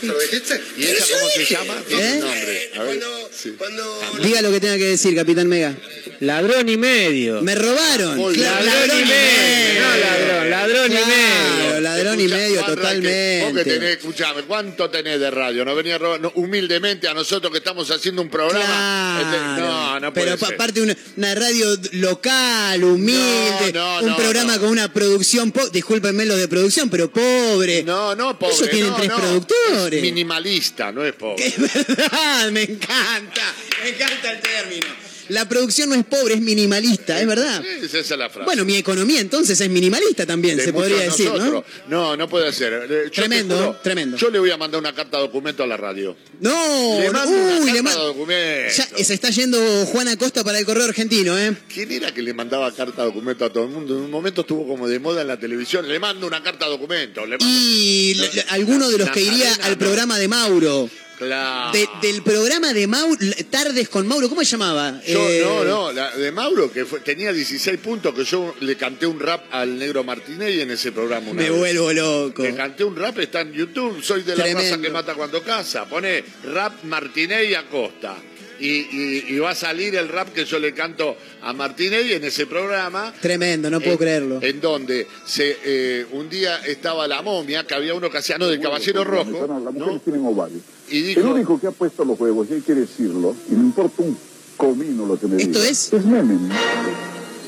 [0.02, 0.62] ¿Se lo dijiste?
[0.78, 1.84] ¿Y esa cómo se llama?
[1.90, 2.18] ¿Eh?
[2.20, 2.72] nombre.
[2.76, 3.00] A ver.
[3.00, 5.76] Cuando, cuando Diga lo que tenga que decir, Capitán Mega.
[6.20, 7.42] Ladrón y medio.
[7.42, 8.34] Me robaron.
[8.34, 9.82] Claro, Ladrón y medio.
[9.82, 11.80] No, ladrón, ladrón y medio.
[11.82, 13.74] ladrón y medio, Juan Raque, Vos que totalmente.
[13.80, 15.66] tenés, escuchame, ¿cuánto tenés de radio?
[15.66, 19.20] No venía no, humildemente a nosotros que estamos haciendo un programa.
[19.22, 19.66] Este, Claro.
[19.68, 20.54] no, no puede Pero ser.
[20.56, 24.60] aparte una, una radio local, humilde, No, no, un no, programa no.
[24.62, 27.84] con una producción, discúlpenme los de producción, pero pobre.
[27.84, 28.56] No, no, pobre.
[28.56, 29.18] Ellos tienen no, tres no.
[29.18, 29.98] productores.
[29.98, 31.46] Es minimalista, no es pobre.
[31.58, 34.88] Es verdad, me encanta, me encanta el término.
[35.30, 37.62] La producción no es pobre, es minimalista, es verdad.
[37.62, 38.46] Sí, esa es la frase.
[38.46, 41.38] Bueno, mi economía entonces es minimalista también, De se podría decir, ¿no?
[41.38, 41.64] nosotros.
[41.88, 42.16] ¿no?
[42.18, 42.74] No, puede ser.
[42.90, 44.18] Eh, yo Tremendo, juro, tremendo.
[44.18, 46.16] Yo le voy a mandar una carta documento a la radio.
[46.40, 48.74] No, Le no, mando una uy, carta le documento.
[48.98, 49.58] Ya se está yendo
[49.88, 51.56] Juan Acosta para el correo argentino, ¿eh?
[51.74, 53.96] ¿Quién era que le mandaba carta documento a todo el mundo?
[53.98, 55.88] En un momento estuvo como de moda en la televisión.
[55.88, 57.26] Le mando una carta documento.
[57.26, 57.46] Le mando...
[57.48, 60.90] Y le- alguno de los que iría al programa de Mauro.
[61.18, 61.72] Claro.
[61.72, 63.18] De- del programa de Mauro,
[63.50, 65.02] Tardes con Mauro, ¿cómo se llamaba?
[65.08, 68.76] Yo, Eh, no, no, la de Mauro, que fue- tenía 16 puntos, que yo le
[68.76, 71.32] canté un rap al negro Martínez en ese programa.
[71.32, 71.58] una Me vez.
[71.58, 72.44] vuelvo loco.
[72.44, 74.70] Le canté un rap, está en YouTube, soy de la Tremendo.
[74.72, 75.86] raza que mata cuando caza.
[75.86, 78.16] Pone rap Martínez y Acosta.
[78.60, 82.24] Y, y- y va a salir el rap que yo le canto a Martínez en
[82.24, 83.14] ese programa.
[83.22, 84.40] Tremendo, no puedo en- creerlo.
[84.42, 88.48] En donde se, eh, un día estaba la momia, que había uno que hacía, no,
[88.48, 89.48] del Caballero Rojo.
[89.64, 90.62] Las mujeres tienen ovarios.
[90.90, 93.64] Y dijo, El único que ha puesto los huevos, y hay que decirlo, y no
[93.64, 94.18] importa un
[94.56, 95.94] comino lo que me ¿Esto diga, es?
[95.94, 96.50] Es Menem.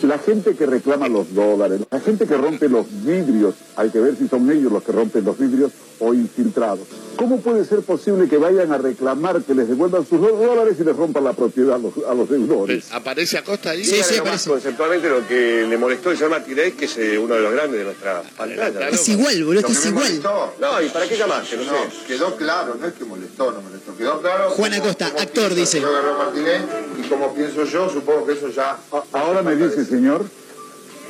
[0.03, 4.15] La gente que reclama los dólares, la gente que rompe los vidrios, hay que ver
[4.15, 6.87] si son ellos los que rompen los vidrios o infiltrados.
[7.15, 10.95] ¿Cómo puede ser posible que vayan a reclamar que les devuelvan sus dólares y les
[10.95, 12.85] rompan la propiedad a los, a los deudores?
[12.91, 13.83] ¿aparece Acosta ahí?
[13.83, 13.99] Sí,
[14.47, 17.79] Conceptualmente lo que le molestó el señor Martínez, que es eh, uno de los grandes
[17.79, 18.89] de nuestra pantalla.
[18.89, 20.21] Es igual, boludo, esto es igual.
[20.59, 21.57] No, ¿y para qué llamaste?
[21.57, 21.69] No, sé.
[22.07, 23.97] Quedó claro, no es que molestó, no molestó.
[23.97, 24.51] Quedó claro.
[24.51, 25.81] Juan Acosta, actor, dice.
[25.81, 26.61] Yo agarré a Martínez
[27.03, 28.77] y como pienso yo, supongo que eso ya.
[29.11, 30.23] Ahora me dice, señor.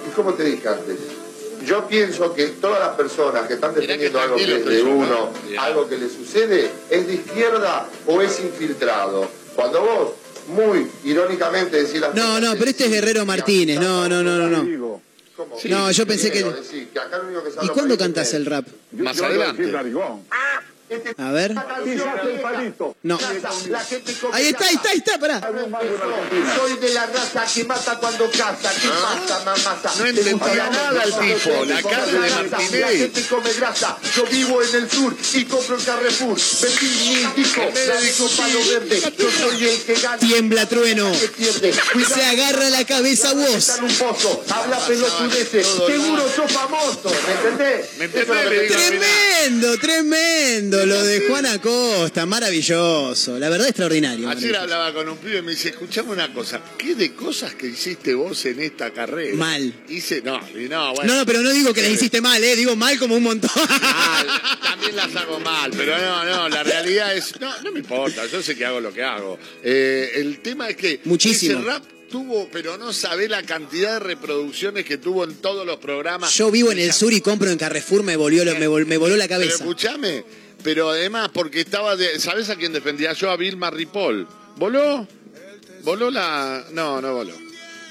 [0.08, 0.98] ¿Y cómo te dije antes?
[1.66, 5.62] Yo pienso que todas las personas que están defendiendo algo que es de uno, ¿no?
[5.62, 9.30] algo que le sucede, es de izquierda o es infiltrado.
[9.55, 10.12] Cuando vos,
[10.47, 13.80] muy irónicamente, decís las No, no, pero este es Guerrero Martínez.
[13.80, 15.01] No, no, no, no, no.
[15.36, 15.55] ¿Cómo?
[15.66, 18.45] No, yo pensé que- Sí, que acá lo único que se ¿Y cuándo cantas el
[18.45, 18.68] rap?
[18.91, 19.72] Más Yo- yo adelante.
[21.18, 21.54] A ver.
[21.84, 22.96] Quizás el palito.
[23.04, 23.18] No.
[23.70, 25.40] La gente come Ahí está, ahí está, ahí está, pará.
[26.56, 28.72] Soy de la raza que mata cuando caza.
[28.82, 29.94] ¿Qué pasa, mamasa?
[30.00, 32.82] No entendía nada el tipo, la cara de Martínez.
[32.82, 33.98] La gente come grasa.
[34.16, 36.38] Yo vivo en el sur y compro en Carrefour.
[36.62, 36.88] Vendí
[37.36, 39.02] mi disco, la disco palo verde.
[39.18, 40.18] Yo soy el que gana.
[40.18, 41.12] Tiembla trueno.
[41.94, 42.16] Cuidado.
[42.16, 43.70] Se agarra la cabeza vos.
[43.82, 45.68] Un pozo, habla pelotudeces.
[45.88, 47.90] Seguro sos famoso, ¿me entendés?
[47.98, 48.68] ¿Me entendés?
[48.68, 53.38] te- Tremendo, Lo de Juan Acosta, maravilloso.
[53.40, 54.30] La verdad, extraordinario.
[54.30, 57.68] Ayer hablaba con un pibe y me dice, escuchame una cosa, ¿qué de cosas que
[57.68, 59.36] hiciste vos en esta carrera?
[59.36, 59.74] Mal.
[59.90, 61.12] Hice, no, y no, bueno.
[61.14, 62.56] No, no, pero no digo que las hiciste mal, ¿eh?
[62.56, 63.50] Digo mal como un montón.
[63.56, 64.28] Mal,
[64.64, 68.42] también las hago mal, pero no, no, la realidad es, no, no me importa, yo
[68.42, 69.38] sé que hago lo que hago.
[69.64, 71.60] Eh, el tema es que Muchísimo.
[71.60, 75.78] ese rap tuvo, pero no sabe la cantidad de reproducciones que tuvo en todos los
[75.78, 76.34] programas.
[76.36, 79.16] Yo vivo en el sur y compro en Carrefour, me volvió, me, vol- me voló
[79.16, 79.64] la Pero cabeza.
[80.64, 83.30] Pero además porque estaba de, ¿sabes a quién defendía yo?
[83.32, 84.28] A Vilma Ripoll.
[84.57, 85.07] ¿Voló?
[85.84, 86.66] ¿Voló la...?
[86.72, 87.34] No, no voló.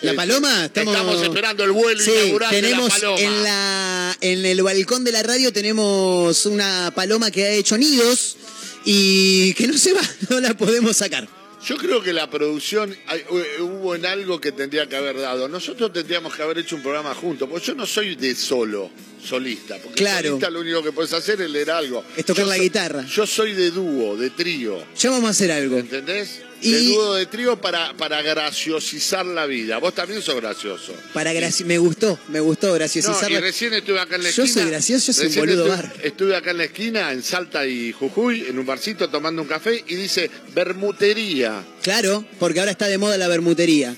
[0.03, 0.67] ¿La Eh, paloma?
[0.67, 3.21] Estamos, esperando el vuelo Sí, inaugural tenemos de la paloma.
[3.21, 8.37] en la en el balcón de la radio tenemos una paloma que ha hecho nidos
[8.85, 10.01] y que no se va,
[10.31, 11.29] no la podemos sacar.
[11.69, 15.49] Yo creo que la producción hay- hu- hubo en algo que tendría que haber dado.
[15.49, 18.91] Nosotros tendríamos que haber hecho un programa juntos, porque yo no soy de solo,
[19.23, 19.77] solista.
[19.83, 20.29] Porque Claro.
[20.31, 22.03] solista lo único que puedes hacer es leer algo.
[22.17, 23.05] Es tocar Yo la guitarra.
[23.07, 24.83] Yo soy de dúo, de trío.
[24.99, 25.77] Ya vamos a hacer algo.
[25.77, 26.41] ¿Entendés?
[26.61, 29.79] Y- De trío para, para graciosizar la vida.
[29.79, 30.93] Vos también sos gracioso.
[31.15, 33.31] Para graci- me gustó, me gustó No, graciosizar.
[33.31, 34.63] y recién estuve acá en la Yo esquina.
[34.63, 35.97] soy gracioso, yo soy un boludo estuve, bar.
[36.03, 39.85] Estuve acá en la esquina, en Salta y Jujuy, en un barcito tomando un café
[39.87, 41.65] y dice bermutería.
[41.83, 43.95] Claro, porque ahora está de moda la bermutería.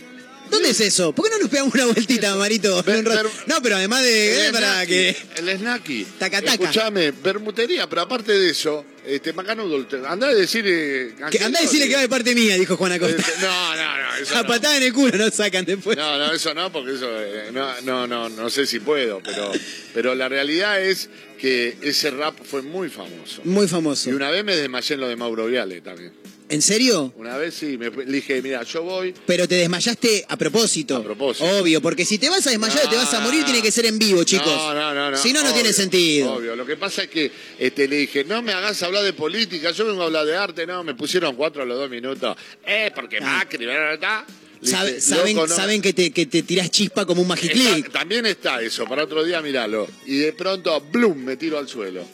[0.50, 1.12] ¿Dónde es eso?
[1.14, 2.82] ¿Por qué no nos pegamos una vueltita, Marito?
[3.46, 6.04] No, pero además de eh, para snacky, que El snacky.
[6.18, 6.52] Taca, taca.
[6.54, 10.64] Escuchame, bermutería, pero aparte de eso, este, Macanudo, andá a decir...
[10.66, 13.16] eh, que andá a decirle que va de parte mía, dijo Juan Acosta.
[13.18, 14.48] Este, No, no, no, eso A no.
[14.48, 15.96] patada en el culo no sacan después.
[15.96, 19.53] No, no, eso no, porque eso eh, no, no, no, no sé si puedo, pero,
[19.94, 23.40] pero la realidad es que ese rap fue muy famoso.
[23.44, 24.11] Muy famoso.
[24.11, 26.12] Y una vez me desmayé en lo de Mauro Viale también.
[26.51, 27.12] ¿En serio?
[27.16, 29.14] Una vez sí, me le dije, mira, yo voy.
[29.24, 30.96] Pero te desmayaste a propósito.
[30.96, 31.46] A propósito.
[31.61, 33.86] Obvio, porque si te vas a desmayar o te vas a morir, tiene que ser
[33.86, 34.46] en vivo, chicos.
[34.46, 35.16] No, no, no, no.
[35.16, 36.34] Si no, no obvio, tiene sentido.
[36.34, 36.57] Obvio.
[36.57, 39.86] Lo que pasa es que este, le dije, no me hagas hablar de política, yo
[39.86, 40.66] vengo a hablar de arte.
[40.66, 42.36] No, me pusieron cuatro a los dos minutos.
[42.66, 44.24] Eh, porque Macri, ¿verdad?
[44.61, 45.55] Le Sabe- dije, saben "Loco, no".
[45.57, 47.86] saben que, te, que te tirás chispa como un magiclick.
[47.86, 49.88] Está- también está eso, para otro día miralo.
[50.05, 51.16] Y de pronto, ¡blum!
[51.16, 52.05] me tiro al suelo.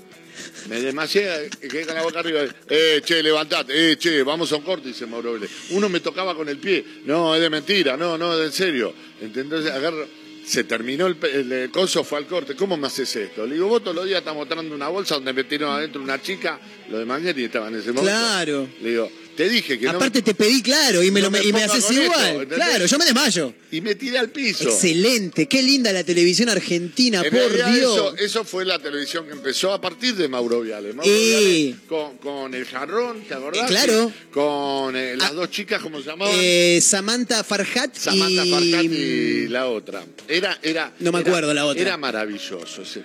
[0.68, 2.40] Me desmayé, quedé con la boca arriba.
[2.68, 3.92] Eh, che, levantate.
[3.92, 5.50] Eh, che, vamos a un corte, dice Mauro Vélez.
[5.70, 6.84] Uno me tocaba con el pie.
[7.04, 7.96] No, es de mentira.
[7.96, 8.94] No, no, es en serio.
[9.20, 10.06] Entonces, agarro...
[10.46, 12.54] Se terminó el, el, eh, coso, fue al corte.
[12.54, 13.44] ¿Cómo me haces esto?
[13.44, 16.60] Le digo, vos todos los días estás mostrando una bolsa donde metieron adentro una chica.
[16.88, 18.16] Lo de Mangueri estaba en ese momento.
[18.16, 18.68] Claro.
[18.80, 21.42] Le digo, Te dije que no Aparte te pedí claro y me, no lo, me
[21.44, 22.48] y me haces esto, igual.
[22.48, 23.52] claro, yo me desmayo.
[23.70, 24.64] y me tiré al piso.
[24.64, 27.76] Excelente, qué linda la televisión argentina, En por Dios.
[27.94, 30.94] Eso, eso fue la televisión que empezó a partir de Mauro Viale.
[30.94, 31.74] Mauro Eh.
[31.74, 33.64] Viale con, con el jarrón, ¿te acordás?
[33.64, 34.12] Eh, claro.
[34.32, 36.34] Con eh, las dos chicas, ¿cómo se llamaban?
[36.80, 38.50] Samantha Farhat Samantha y...
[38.50, 40.04] Farhat y la otra.
[40.28, 41.82] Era, era, No me era- acuerdo la otra.
[41.82, 43.02] Era maravilloso, sí.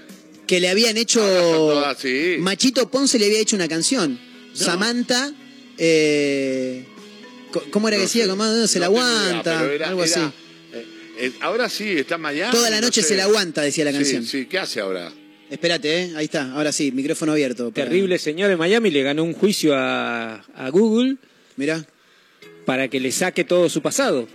[0.48, 1.20] que le habían hecho.
[1.22, 2.36] todas así.
[2.40, 4.18] Machito Ponce le había hecho una canción.
[4.54, 5.34] Samantha.
[5.84, 6.86] Eh,
[7.72, 8.28] ¿Cómo era que decía?
[8.28, 9.64] ¿Cómo no, se la idea, aguanta?
[9.74, 10.34] era- algo era- así.
[10.74, 10.86] eh,
[11.20, 12.52] eh, ahora sí, está en Miami.
[12.52, 13.10] Toda la no noche sé.
[13.10, 14.24] se la aguanta, decía la Sí, canción.
[14.26, 15.12] Sí, ¿qué hace ahora?
[15.50, 16.12] Espérate, ¿eh?
[16.16, 16.52] ahí está.
[16.54, 17.72] Ahora sí, micrófono abierto.
[17.72, 21.18] para- Terrible señor de Miami le ganó un juicio a, a Google.
[21.58, 21.86] Mirá.
[22.66, 24.28] Para que le saque todo su pasado.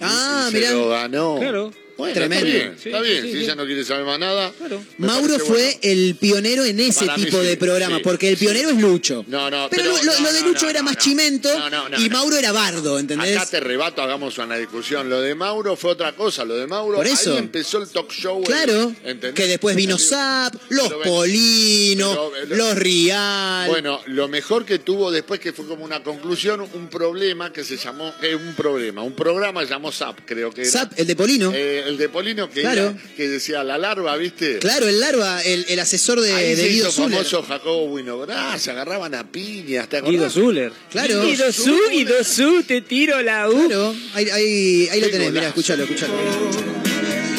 [0.00, 0.70] Ah, se mirá.
[0.72, 1.38] lo ganó.
[1.40, 1.72] Claro.
[1.96, 2.46] Bueno, Tremendo.
[2.46, 3.22] Está bien, Sí, está sí, bien.
[3.22, 3.44] sí, si sí.
[3.44, 4.52] ella no quiere saber más nada.
[4.98, 5.78] Mauro fue bueno.
[5.82, 8.44] el pionero en ese Para mí tipo sí, de programa, sí, porque el sí.
[8.44, 9.24] pionero es Lucho.
[9.28, 11.00] No, no, Pero, pero, lo, de Lucho no, era no, más no.
[11.00, 12.16] chimento No, no, no, y no.
[12.18, 13.36] Mauro era bardo, ¿entendés?
[13.36, 15.08] Acá te rebato, hagamos una discusión.
[15.08, 16.44] Lo de Mauro fue otra cosa.
[16.44, 17.32] Lo de Mauro, Por eso.
[17.32, 18.42] ahí empezó el talk show.
[18.42, 19.34] Claro, ¿entendés?
[19.34, 22.18] que después vino Zap, los Polinos,
[22.48, 23.68] pero- los Rial.
[23.68, 27.76] Bueno, lo mejor que tuvo después, que fue como una conclusión, un problema que se
[27.76, 30.70] llamó, eh, un problema, un programa se llamó SAP, creo que era.
[30.70, 31.52] Zap, el de Polino.
[31.54, 32.82] Eh, el de Polino, que, Claro.
[32.82, 34.58] era- que decía la larva, ¿viste?
[34.58, 37.10] Claro, el Larva, el, el asesor de, Ahí de se Guido hizo Zuller.
[37.18, 40.28] famoso Jacobo Winograd, se agarraban a piñas, ¿te Guido?
[40.30, 40.72] Zuller.
[40.90, 41.22] Claro.
[41.24, 43.66] Guido Zu, Guido Zu, te tiro la U.
[43.68, 46.12] Claro, ahí, ahí, ahí lo tenés, mirá, escuchalo, escuchalo.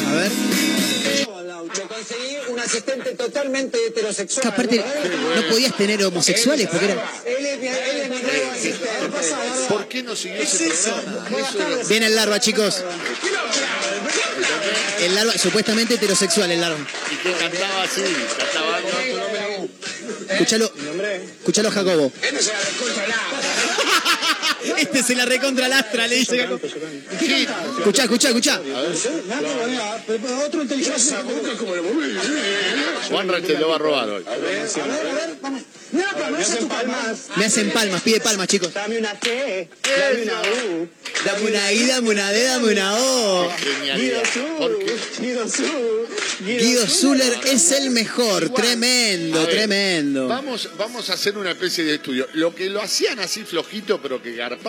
[0.08, 0.30] A ver.
[1.88, 4.42] conseguí un asistente totalmente heterosexual.
[4.42, 4.76] Que aparte
[5.36, 7.10] no podías tener homosexuales porque era.
[7.24, 9.66] Él es mi, él es mi nuevo asistente.
[9.68, 11.82] ¿Por qué no siguió ese programa?
[11.88, 12.82] Viene el larva, chicos.
[15.00, 16.78] El larva, supuestamente heterosexual, el larva.
[17.10, 18.02] Y que cantaba así,
[18.38, 18.80] cantaba
[20.30, 20.72] Escuchalo,
[21.38, 22.12] escuchalo, Jacobo.
[24.78, 26.48] Este se la recontra lastra, le dice.
[27.78, 28.60] Escuchá, escuchá, escuchá.
[30.46, 31.16] Otro inteligente.
[33.08, 34.24] Juanra te lo va a robar hoy.
[35.92, 37.26] Me hacen palmas.
[37.36, 38.72] Me hacen palmas, pide palmas, chicos.
[38.74, 40.88] Dame una T, dame una U.
[41.24, 43.52] Dame una I, dame una D, dame una O.
[45.18, 46.06] Guido Su.
[46.40, 50.28] Guido Zuller es el mejor, tremendo, A ver, tremendo.
[50.28, 52.28] Vamos, vamos a hacer una especie de estudio.
[52.34, 54.65] Lo que lo hacían así flojito, pero que garpaba,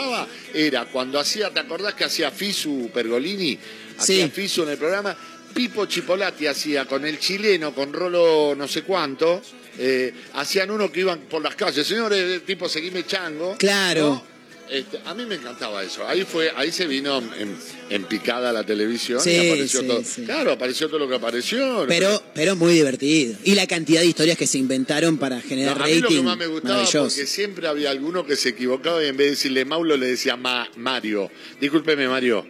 [0.54, 3.58] era cuando hacía, ¿te acordás que hacía Fisu Pergolini?
[3.98, 4.32] Hacía Sí.
[4.32, 5.16] Fisu en el programa.
[5.54, 9.42] Pipo Chipolati hacía con el chileno, con Rolo no sé cuánto.
[9.80, 13.56] eh, hacían uno que iban por las calles, señores, tipo seguime chango.
[13.58, 14.02] Claro.
[14.02, 14.37] ¿no?
[14.70, 16.06] Este, a mí me encantaba eso.
[16.08, 17.56] Ahí fue, ahí se vino en,
[17.90, 20.04] en picada la televisión Sí, y apareció sí, todo.
[20.04, 20.24] sí.
[20.24, 21.86] Claro, apareció todo lo que apareció.
[21.88, 23.36] Pero, pero muy divertido.
[23.44, 26.22] Y la cantidad de historias que se inventaron para No, generar a mí lo que
[26.22, 29.66] más me gustaba porque siempre había alguno que se equivocaba y en vez de decirle
[29.66, 31.32] Maulo le decía Ma- Mario.
[31.62, 32.46] Discúlpeme, Mario.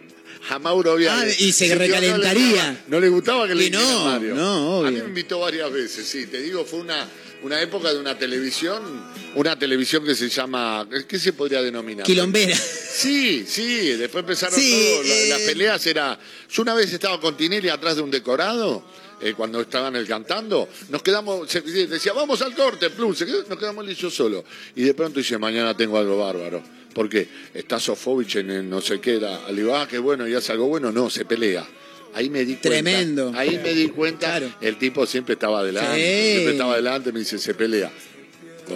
[0.50, 0.96] A Mauro.
[1.10, 2.84] Ah, y se recalentaría.
[2.88, 4.34] No le, gustaba, no le gustaba que le Y no, Mario.
[4.34, 5.02] no, A mí obvio.
[5.04, 6.26] me invitó varias veces, sí.
[6.26, 7.06] Te digo, fue una,
[7.42, 8.82] una época de una televisión,
[9.34, 12.04] una televisión que se llama, ¿qué se podría denominar?
[12.04, 12.56] Quilombera.
[12.56, 15.26] Sí, sí, después empezaron Sí, todo, eh.
[15.28, 16.18] las peleas era...
[16.50, 18.84] Yo una vez estaba con Tinelli atrás de un decorado,
[19.20, 23.44] eh, cuando estaban el cantando, nos quedamos, se- decía, vamos al corte, plum, se quedó-
[23.48, 24.44] nos quedamos él y yo solo.
[24.74, 26.62] Y de pronto dice, mañana tengo algo bárbaro.
[26.94, 29.48] porque Está Sofovich en el no sé qué, era.
[29.50, 31.64] le digo, ah, qué bueno, y hace algo bueno, no, se pelea.
[32.14, 32.68] Ahí me di cuenta.
[32.68, 33.32] Tremendo.
[33.36, 36.32] Ahí me di cuenta, el tipo siempre estaba adelante, Sí.
[36.32, 37.92] siempre estaba adelante, me dice, se pelea.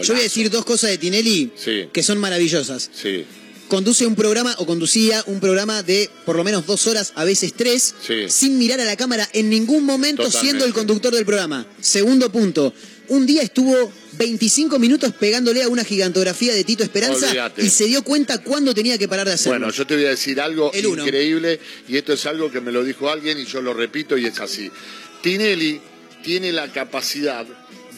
[0.03, 2.91] Yo voy a decir dos cosas de Tinelli Sí, que son maravillosas.
[2.95, 3.25] sí,
[3.69, 7.55] Conduce un programa o conducía un programa de por lo menos dos horas, a veces
[7.55, 8.29] tres, sí.
[8.29, 10.47] sin mirar a la cámara en ningún momento Totalmente.
[10.47, 11.67] siendo el conductor del programa.
[11.81, 12.75] Segundo punto,
[13.09, 13.91] un día estuvo
[14.23, 18.97] 25 minutos pegándole a una gigantografía de Tito Esperanza y se dio cuenta cuándo tenía
[18.99, 19.59] que parar de hacerlo.
[19.59, 21.03] Bueno, yo te voy a decir algo El uno.
[21.05, 21.59] increíble
[21.89, 24.39] y esto es algo que me lo dijo alguien y yo lo repito y es
[24.41, 24.71] así.
[25.23, 25.81] Tinelli
[26.23, 27.45] tiene la capacidad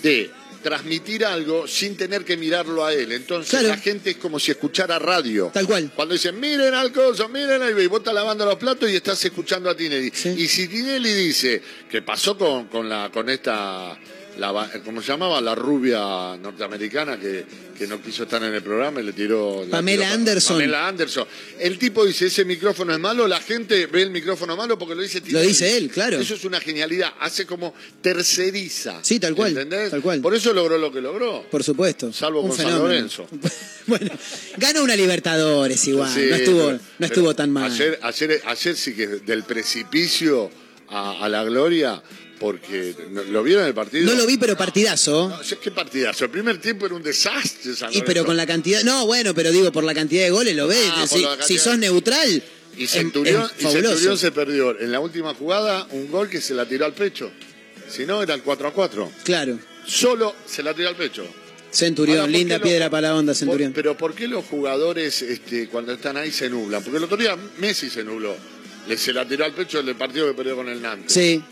[0.02, 0.30] de
[0.62, 3.12] transmitir algo sin tener que mirarlo a él.
[3.12, 3.68] Entonces Claro.
[3.68, 5.50] la gente es como si escuchara radio.
[5.52, 5.92] Tal cual.
[5.94, 9.22] Cuando dicen, miren al coso, miren ahí, y vos estás lavando los platos y estás
[9.22, 10.10] escuchando a Tinelli.
[10.38, 11.60] Y si Tinelli dice,
[11.90, 13.98] que pasó con, con, la, con esta,
[14.38, 15.40] la, ¿cómo se llamaba?
[15.40, 17.44] La rubia norteamericana que,
[17.78, 19.64] que no quiso estar en el programa y le tiró...
[19.64, 20.56] la Pamela tiró- Anderson.
[20.56, 21.26] Pamela Anderson.
[21.60, 25.02] El tipo dice, ese micrófono es malo, la gente ve el micrófono malo porque lo
[25.02, 26.18] dice Lo dice él, claro.
[26.18, 28.98] Eso es una genialidad, hace como terceriza.
[29.02, 29.90] Sí, tal cual, ¿Entendés?
[29.90, 30.20] tal cual.
[30.20, 31.44] Por eso logró lo que logró.
[31.50, 32.12] Por supuesto.
[32.12, 32.78] Salvo Un con San.
[32.78, 33.26] Lorenzo.
[33.86, 34.10] Bueno,
[34.56, 37.70] ganó una Libertadores igual, Sí, no estuvo, pero- no estuvo tan mal.
[37.70, 40.50] Ayer, ayer, ayer sí que del precipicio
[40.88, 42.02] a, a la gloria
[42.38, 44.06] porque ¿no- ¿lo vieron el partido?
[44.10, 45.28] No lo vi, pero partidazo.
[45.28, 46.24] No, ¿Qué partidazo?
[46.24, 47.74] El primer tiempo era un desastre.
[47.74, 48.82] San Y pero con la cantidad.
[48.82, 50.84] No, bueno, pero digo, por la cantidad de goles lo ves.
[50.90, 52.42] Ah, si, si sos neutral.
[52.76, 56.54] Y Centurión, es y Centurión se perdió en la última jugada un gol que se
[56.54, 57.30] la tiró al pecho.
[57.88, 59.12] Si no, era el 4 a 4.
[59.22, 59.58] Claro.
[59.86, 61.24] Solo se la tiró al pecho.
[61.70, 63.72] Centurión, Ahora, ¿por linda lo- piedra para la onda, Por- Centurión.
[63.72, 66.82] pero ¿por qué los jugadores este, cuando están ahí se nublan?
[66.82, 68.36] Porque el otro día Messi se nubló.
[68.88, 71.12] Le se la tiró al pecho el partido que perdió con el Nantes.
[71.12, 71.42] Sí.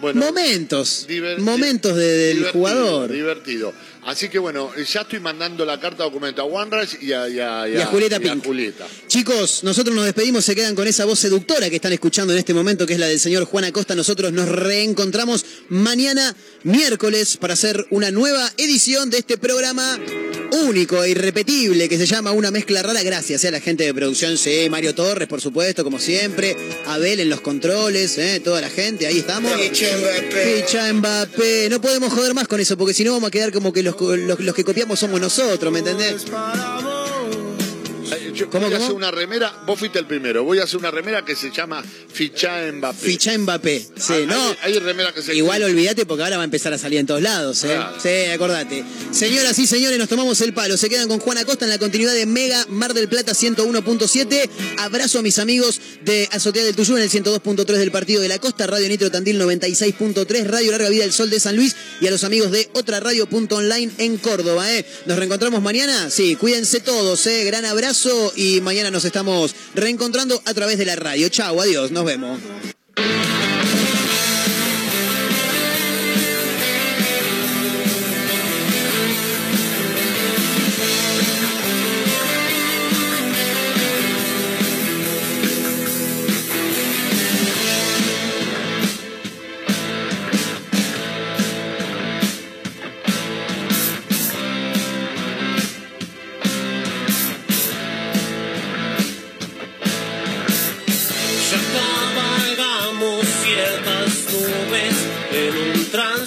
[0.00, 1.06] Bueno, momentos.
[1.38, 3.10] momentos de- del divertido, jugador.
[3.12, 3.72] Divertido.
[4.06, 7.68] Así que bueno, ya estoy mandando la carta documento a OneRice y a, y a-
[7.68, 8.44] Y a Julieta y Pink.
[8.46, 8.86] Julieta.
[9.08, 12.54] Chicos, nosotros nos despedimos, se quedan con esa voz seductora que están escuchando en este
[12.54, 13.96] momento, que es la del señor Juan Acosta.
[13.96, 19.98] Nosotros nos reencontramos mañana, miércoles, para hacer una nueva edición de este programa
[20.68, 23.02] único e irrepetible que se llama Una Mezcla Rara.
[23.02, 27.18] Gracias eh, a la gente de producción, sí, Mario Torres, por supuesto, como siempre, Abel
[27.18, 29.52] en los controles, eh, toda la gente, ahí estamos.
[29.60, 30.62] Ficha Mbappé.
[30.62, 31.68] Ficha Mbappé.
[31.70, 33.95] No podemos joder más con eso, porque si no vamos a quedar como que los,
[34.00, 36.24] los- que copiamos somos nosotros, ¿me entendés?
[38.36, 41.24] Yo voy a hacer una remera, vos fuiste el primero, voy a hacer una remera
[41.24, 41.82] que se llama
[42.12, 42.98] Ficha Mbappé.
[43.06, 43.86] Ficha Mbappé.
[43.96, 44.48] Sí, Hay- no.
[44.62, 47.06] Hay, hay remera que se Igual olvídate porque ahora va a empezar a salir en
[47.06, 47.68] todos lados, ¿eh?
[47.68, 47.96] Claro.
[48.00, 48.84] Sí, acordate.
[49.12, 50.76] Señoras y señores, nos tomamos el palo.
[50.76, 54.48] Se quedan con Juan Acosta en la continuidad de Mega Mar del Plata 101.7.
[54.78, 58.38] Abrazo a mis amigos de Azotea del Tuyú en el 102.3 del Partido de la
[58.38, 62.10] Costa, Radio Nitro Tandil 96.3, Radio Larga Vida del Sol de San Luis y a
[62.10, 64.84] los amigos de otra radio.online en Córdoba, ¿eh?
[65.06, 66.10] Nos reencontramos mañana.
[66.10, 67.44] Sí, cuídense todos, ¿eh?
[67.44, 71.28] Gran abrazo y mañana nos estamos reencontrando a través de la radio.
[71.28, 72.40] Chau, adiós, nos vemos.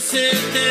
[0.09, 0.68] sit there.